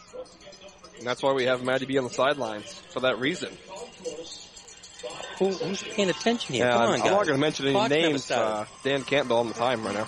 [0.98, 3.56] And that's why we have Maddie B on the sidelines for that reason.
[5.38, 6.66] Who, who's paying attention here?
[6.66, 7.10] Yeah, Come I'm, on, I'm guys.
[7.10, 8.24] not going to mention any Clock names.
[8.24, 8.44] started.
[8.46, 10.06] Uh, Dan Campbell on the time right now.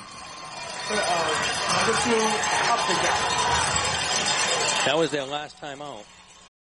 [4.87, 6.05] That was their last time out.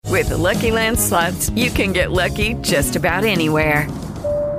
[0.08, 3.88] With the Lucky Land slots, you can get lucky just about anywhere.